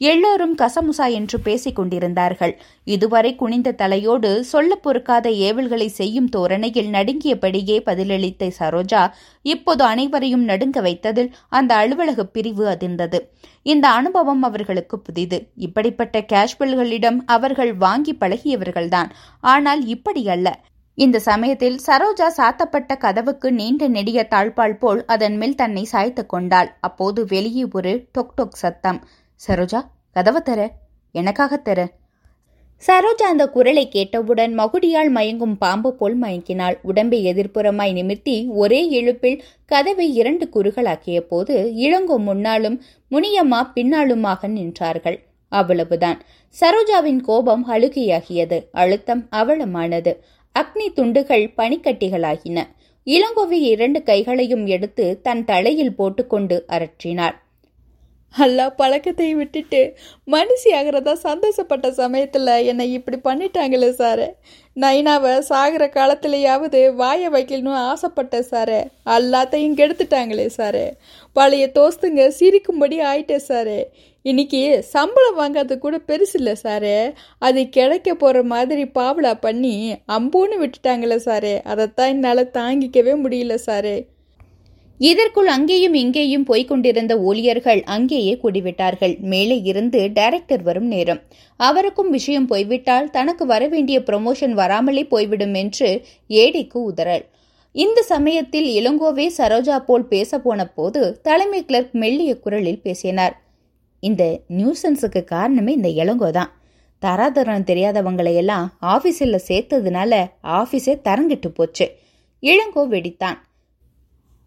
எல்லோரும் 0.00 0.54
கசமுசா 0.56 1.12
என்று 1.12 1.40
பேசிக் 1.40 1.76
கொண்டிருந்தார்கள். 1.76 2.54
இதுவரை 2.84 3.34
குனிந்த 3.34 3.72
தலையோடு 3.72 4.44
சொல்ல 4.44 4.74
பொறுக்காத 4.76 5.30
ஏவல்களை 5.30 5.86
செய்யும் 5.86 6.28
தோரணையில் 6.28 6.90
நடுங்கியபடியே 6.90 7.76
பதிலளித்த 7.86 8.50
சரோஜா 8.58 9.02
இப்போது 9.42 9.84
அனைவரையும் 9.84 10.44
நடுங்க 10.44 10.80
வைத்ததில் 10.80 11.30
அந்த 11.48 11.74
அலுவலக 11.74 12.24
பிரிவு 12.24 12.66
அதிர்ந்தது. 12.66 13.20
இந்த 13.62 13.88
அனுபவம் 13.88 14.42
அவர்களுக்கு 14.42 14.98
புதிது. 14.98 15.40
இப்படிப்பட்ட 15.56 16.24
கேஷ்வல்களிடம் 16.32 17.20
அவர்கள் 17.26 17.72
வாங்கி 17.74 18.16
பழகியவர்கள்தான். 18.20 19.10
ஆனால் 19.40 19.86
இப்படி 19.86 20.28
அல்ல. 20.28 20.60
இந்த 20.94 21.18
சமயத்தில் 21.18 21.80
சரோஜா 21.86 22.26
சாத்தப்பட்ட 22.36 22.96
கதவுக்கு 22.96 23.52
நீண்ட 23.52 23.88
நெடிய 23.88 24.26
தாழ்பால் 24.30 24.78
போல் 24.78 25.04
அதன் 25.06 25.36
மேல் 25.36 25.54
தன்னை 25.54 25.84
சாய்த்து 25.84 26.26
கொண்டாள். 26.26 26.76
அப்போது 26.80 27.24
வெளியே 27.24 27.64
ஒரு 27.72 27.92
டொக் 28.18 28.34
டொக் 28.36 28.60
சத்தம். 28.62 28.98
சரோஜா 29.48 29.80
கதவை 30.10 30.40
தர. 30.42 30.70
எனக்காக 31.12 31.56
தர. 31.56 31.80
சரோஜா 32.86 33.24
அந்த 33.30 33.48
குரலை 33.48 33.88
கேட்டவுடன் 33.88 34.58
மகுடியால் 34.58 35.10
மயங்கும் 35.14 35.54
பாம்பு 35.58 35.94
போல் 35.94 36.20
மயங்கினாள். 36.20 36.78
உடம்பை 36.82 37.26
எதிர்ப்புறமாய் 37.26 37.92
நிமிர்த்தி 37.92 38.46
ஒரே 38.46 38.80
இழுப்பில் 38.90 39.40
கதவை 39.66 40.14
இரண்டு 40.14 40.48
குறுகளாக்கிய 40.54 41.20
போது 41.20 41.72
இளங்கோ 41.76 42.16
முன்னாலும் 42.18 42.82
முனியம்மா 43.10 43.60
பின்னாலுமாக 43.74 44.48
நின்றார்கள். 44.48 45.18
அவ்வளவுதான். 45.48 46.22
சரோஜாவின் 46.60 47.20
கோபம் 47.20 47.68
அழுகையாகியது. 47.68 48.64
அழுத்தம் 48.72 49.28
அவலமானது. 49.36 50.14
அக்னி 50.58 50.92
துண்டுகள் 50.94 51.52
பனிக்கட்டிகளாகின. 51.56 52.62
இளங்கோவை 53.06 53.60
இரண்டு 53.74 54.02
கைகளையும் 54.02 54.66
எடுத்து 54.66 55.20
தன் 55.22 55.44
தலையில் 55.44 55.94
போட்டுக்கொண்டு 55.94 56.64
அரற்றினாள். 56.68 57.38
அல்லா 58.38 58.68
பழக்கத்தை 58.76 59.34
விட்டுட்டு 59.34 59.96
மனுஷி 60.26 60.70
ஆகிறதா 60.70 61.16
சந்தோஷப்பட்ட 61.22 61.90
சமயத்தில் 61.90 62.46
என்னை 62.46 62.92
இப்படி 62.92 63.18
பண்ணிட்டாங்களே 63.24 63.90
சாரு. 63.98 64.28
நைனாவை 64.76 65.38
சாகிற 65.38 65.86
காலத்திலேயாவது 65.86 66.94
வாயை 66.94 67.28
வைக்கணும்னு 67.28 67.92
ஆசைப்பட்டேன் 67.92 68.48
சாரு. 68.50 68.84
எல்லாத்தையும் 69.06 69.76
கெடுத்துட்டாங்களே 69.80 70.50
சாரு. 70.56 70.90
பழைய 71.32 71.70
தோஸ்துங்க 71.74 72.32
சிரிக்கும்படி 72.38 72.98
ஆயிட்டே 73.10 73.40
சாரு. 73.48 73.84
இன்னைக்கு 74.22 74.82
சம்பளம் 74.82 75.38
வாங்கிறது 75.38 75.78
கூட 75.78 76.00
பெருசு 76.08 76.32
இல்லை 76.32 76.54
சாரு. 76.62 77.12
அது 77.38 77.68
கிடைக்க 77.68 78.14
போகிற 78.14 78.42
மாதிரி 78.42 78.82
பாவலா 78.82 79.34
பண்ணி 79.40 79.96
அம்புன்னு 80.08 80.56
விட்டுட்டாங்களே 80.62 81.18
சாரு. 81.24 81.62
அதைத்தான் 81.64 82.08
என்னால் 82.08 82.50
தாங்கிக்கவே 82.54 83.14
முடியல 83.24 83.58
சாரு. 83.66 84.10
இதற்குள் 85.08 85.46
அங்கேயும் 85.46 85.94
இங்கேயும் 85.94 86.44
போய்க் 86.44 86.68
கொண்டிருந்த 86.68 87.12
ஊழியர்கள் 87.28 87.80
அங்கேயே 87.94 88.34
கூடிவிட்டார்கள். 88.42 89.14
மேலே 89.32 89.56
இருந்து 89.70 90.00
டைரக்டர் 90.14 90.62
வரும் 90.62 90.88
நேரம். 90.94 91.20
அவருக்கும் 91.56 92.10
விஷயம் 92.10 92.46
போய்விட்டால் 92.46 93.10
தனக்கு 93.10 93.46
வரவேண்டிய 93.46 93.98
ப்ரமோஷன் 94.08 94.54
வராமலே 94.60 95.04
போய்விடும் 95.04 95.54
என்று 95.54 95.88
ஏடிக்கு 96.42 96.78
உதறல். 96.90 97.24
இந்த 97.74 98.00
சமயத்தில் 98.02 98.68
இளங்கோவே 98.78 99.26
சரோஜா 99.38 99.76
போல் 99.78 100.06
பேச 100.06 100.38
போன 100.38 100.66
போது 100.66 101.02
தலைமை 101.22 101.60
கிளர்க் 101.64 101.94
மெல்லிய 102.02 102.32
குரலில் 102.38 102.82
பேசினார். 102.82 103.36
இந்த 104.00 104.24
நியூசன்ஸுக்கு 104.58 105.22
காரணமே 105.24 105.72
இந்த 105.72 105.90
இளங்கோ 106.02 106.30
தான் 106.30 106.52
தராதரம் 107.02 107.68
தெரியாதவங்களை 107.70 108.34
எல்லாம் 108.42 108.66
ஆபீஸில் 108.94 109.44
சேர்த்ததுனால 109.48 110.12
ஆபீஸே 110.58 110.94
தரங்கிட்டு 111.08 111.50
போச்சு. 111.54 111.86
இளங்கோ 112.42 112.84
வெடித்தான். 112.94 113.38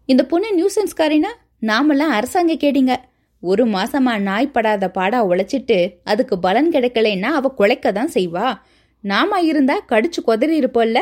இந்த 0.08 0.24
பொண்ணு 0.24 0.48
நியூசன்ஸ்காரினா 0.58 1.30
நாமெல்லாம் 1.58 2.10
அரசாங்க 2.10 2.52
கேடிங்க. 2.54 2.94
ஒரு 3.42 3.66
மாசமா 3.66 4.18
நாய் 4.18 4.50
படாத 4.50 4.90
பாடா 4.90 5.28
உழைச்சிட்டு 5.28 5.78
அதுக்கு 6.04 6.38
பலன் 6.38 6.70
கிடைக்கலைன்னா 6.70 7.30
அவ 7.38 7.52
குலைக்க 7.58 7.92
தான் 7.92 8.10
செய்வா. 8.14 8.58
நாம 9.00 9.40
இருந்தா 9.40 9.76
கடிச்சு 9.88 10.20
கொதறி 10.26 10.54
இருப்போம்ல 10.60 10.98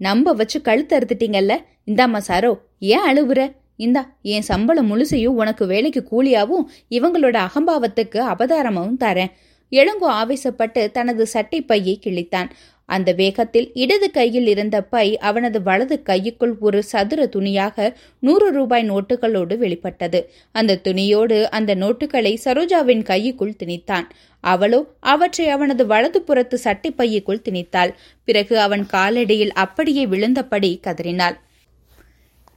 நம்ப 0.00 0.32
வச்சு 0.32 0.60
கழுத்து 0.60 0.98
அறுத்துட்டீங்கல்ல. 0.98 1.56
இந்தாம்மா 1.86 2.20
சாரோ 2.28 2.52
ஏன் 2.78 3.06
அழுவுற? 3.08 3.40
இந்தா 3.76 4.02
என் 4.22 4.42
சம்பளம் 4.42 4.90
முழுசையும் 4.90 5.38
உனக்கு 5.40 5.66
வேலைக்கு 5.66 6.02
கூலியாவும் 6.12 6.64
இவங்களோட 6.90 7.36
அகம்பாவத்துக்கு 7.46 8.20
அபதாரமாவும் 8.32 9.00
தரேன். 9.00 9.32
இளங்கோ 9.70 10.08
ஆவேசப்பட்டு 10.10 10.90
தனது 10.90 11.26
சட்டை 11.26 11.62
பையை 11.62 11.98
கிழித்தான். 12.04 12.50
அந்த 12.88 13.12
வேகத்தில் 13.12 13.68
இடது 13.74 14.10
கையில் 14.10 14.46
இருந்த 14.46 14.76
பை 14.84 15.18
அவனது 15.18 15.62
வலது 15.62 15.96
கையுக்குள் 16.06 16.54
ஒரு 16.58 16.82
சதுர 16.82 17.26
துணியாக 17.26 17.96
நூறு 18.18 18.48
ரூபாய் 18.50 18.90
நோட்டுகளோடு 18.90 19.56
வெளிப்பட்டது. 19.56 20.20
அந்த 20.52 20.80
துணியோடு 20.84 21.38
அந்த 21.50 21.74
நோட்டுகளை 21.74 22.32
சரோஜாவின் 22.44 23.04
கையுக்குள் 23.10 23.58
திணித்தான். 23.62 24.08
அவளோ 24.44 24.80
அவற்றை 25.00 25.48
அவனது 25.48 25.86
வலது 25.86 26.22
புறத்து 26.22 26.58
சட்டை 26.58 26.92
பையுக்குள் 26.98 27.44
திணித்தாள். 27.48 27.92
பிறகு 28.24 28.58
அவன் 28.58 28.86
காலடியில் 28.92 29.56
அப்படியே 29.64 30.06
விழுந்தபடி 30.06 30.80
கதறினாள். 30.80 31.38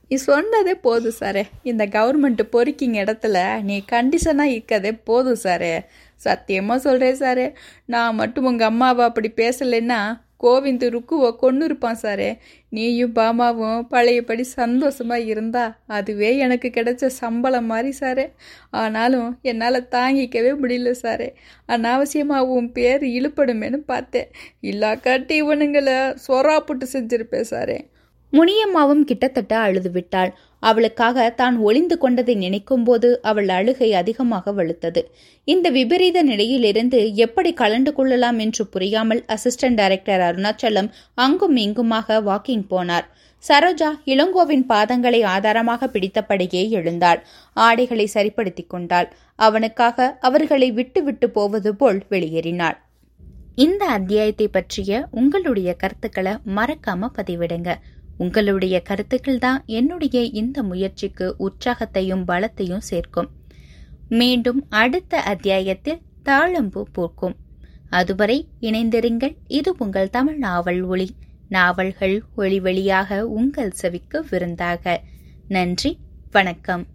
நீ 0.07 0.17
சொன்னதே 0.25 0.73
போதும் 0.81 1.17
சாரே. 1.19 1.43
இந்த 1.63 1.85
கவர்மெண்ட் 1.85 2.43
பொறுக்கிங்க 2.51 2.97
இடத்துல 3.03 3.37
நீ 3.61 3.77
கண்டிஷனாக 3.91 4.53
இருக்கதே 4.57 4.91
போதும் 5.03 5.41
சாரே. 5.43 5.71
சத்தியமாக 6.17 6.79
சொல்கிறேன் 6.79 7.19
சார். 7.23 7.45
நான் 7.85 8.15
மட்டும் 8.15 8.45
உங்கள் 8.45 8.67
அம்மாவை 8.67 9.05
அப்படி 9.05 9.31
பேசலைன்னா 9.35 9.99
கோவிந்த் 10.43 10.85
ருக்குவை 10.85 11.35
கொண்டு 11.35 11.65
இருப்பான் 11.65 11.97
சாரே. 12.01 12.37
நீயும் 12.69 13.13
பாமாவும் 13.13 13.81
பழையபடி 13.81 14.43
சந்தோஷமாக 14.43 15.21
இருந்தா 15.21 15.63
அதுவே 15.87 16.37
எனக்கு 16.37 16.71
கிடைச்ச 16.73 17.05
சம்பளம் 17.05 17.65
மாதிரி 17.65 17.97
சாரே. 17.99 18.25
ஆனாலும் 18.69 19.39
என்னால் 19.41 19.87
தாங்கிக்கவே 19.91 20.51
முடியல 20.61 20.93
சாரே. 21.01 21.29
அனாவசியமாக 21.67 22.51
உன் 22.57 22.71
பேர் 22.71 23.03
இழுப்படுமேனு 23.03 23.77
பார்த்தேன். 23.91 24.31
இல்லா 24.59 24.95
கட்டி 24.95 25.43
இவனுங்களை 25.43 25.97
சொராப்புட்டு 26.27 26.87
செஞ்சிருப்பேன் 26.93 27.49
சாரே. 27.51 27.79
முனியம்மாவும் 28.31 29.01
கிட்டத்தட்ட 29.01 29.57
அழுது 29.57 29.91
விட்டாள். 29.91 30.37
அவளுக்காக 30.59 31.27
தான் 31.29 31.55
ஒளிந்து 31.59 31.97
கொண்டதை 31.97 32.35
நினைக்கும்போது 32.35 33.09
அவள் 33.21 33.49
அழுகை 33.49 33.89
அதிகமாக 33.93 34.51
வலுத்தது. 34.51 35.01
இந்த 35.47 35.69
விபரீத 35.69 36.23
நிலையிலிருந்து 36.23 37.15
எப்படி 37.15 37.53
கலந்து 37.53 37.93
கொள்ளலாம் 37.93 38.39
என்று 38.39 38.65
புரியாமல் 38.67 39.21
அசிஸ்டன்ட் 39.35 39.79
டைரக்டர் 39.81 40.23
அருணாச்சலம் 40.29 40.89
அங்கும் 41.13 41.55
இங்குமாக 41.55 42.19
வாக்கிங் 42.21 42.65
போனார். 42.69 43.07
சரோஜா 43.43 43.89
இளங்கோவின் 44.05 44.65
பாதங்களை 44.69 45.21
ஆதாரமாக 45.25 45.87
பிடித்தபடியே 45.87 46.63
எழுந்தாள். 46.69 47.21
ஆடைகளை 47.53 48.05
சரிப்படுத்திக் 48.05 48.69
கொண்டாள். 48.69 49.07
அவனுக்காக 49.35 50.17
அவர்களை 50.19 50.71
விட்டு 50.71 51.03
விட்டு 51.03 51.29
போவது 51.29 51.71
போல் 51.75 52.01
வெளியேறினாள். 52.09 52.77
இந்த 53.55 53.83
அத்தியாயத்தை 53.85 54.47
பற்றிய 54.47 55.07
உங்களுடைய 55.11 55.69
கருத்துக்களை 55.73 56.33
மறக்காம 56.55 57.09
பதிவிடுங்க. 57.15 57.69
உங்களுடைய 58.17 58.81
கருத்துக்கள் 58.81 59.37
தான் 59.37 59.63
என்னுடைய 59.65 60.21
இந்த 60.21 60.63
முயற்சிக்கு 60.63 61.35
உற்சாகத்தையும் 61.39 62.23
பலத்தையும் 62.27 62.77
சேர்க்கும். 62.77 63.29
மீண்டும் 64.09 64.65
அடுத்த 64.69 65.21
அத்தியாயத்தில் 65.21 66.01
தாழம்பு 66.25 66.81
பூக்கும். 66.81 67.35
அதுவரை 67.89 68.47
இணைந்திருங்கள். 68.61 69.37
இது 69.47 69.75
உங்கள் 69.77 70.09
தமிழ் 70.09 70.37
நாவல் 70.37 70.81
ஒளி. 70.81 71.15
நாவல்கள் 71.49 72.23
ஒளி 72.35 72.59
வழியாக 72.59 73.27
உங்கள் 73.27 73.71
செவிக்கு 73.71 74.25
விருந்தாக. 74.29 75.01
நன்றி. 75.47 75.97
வணக்கம். 76.31 76.87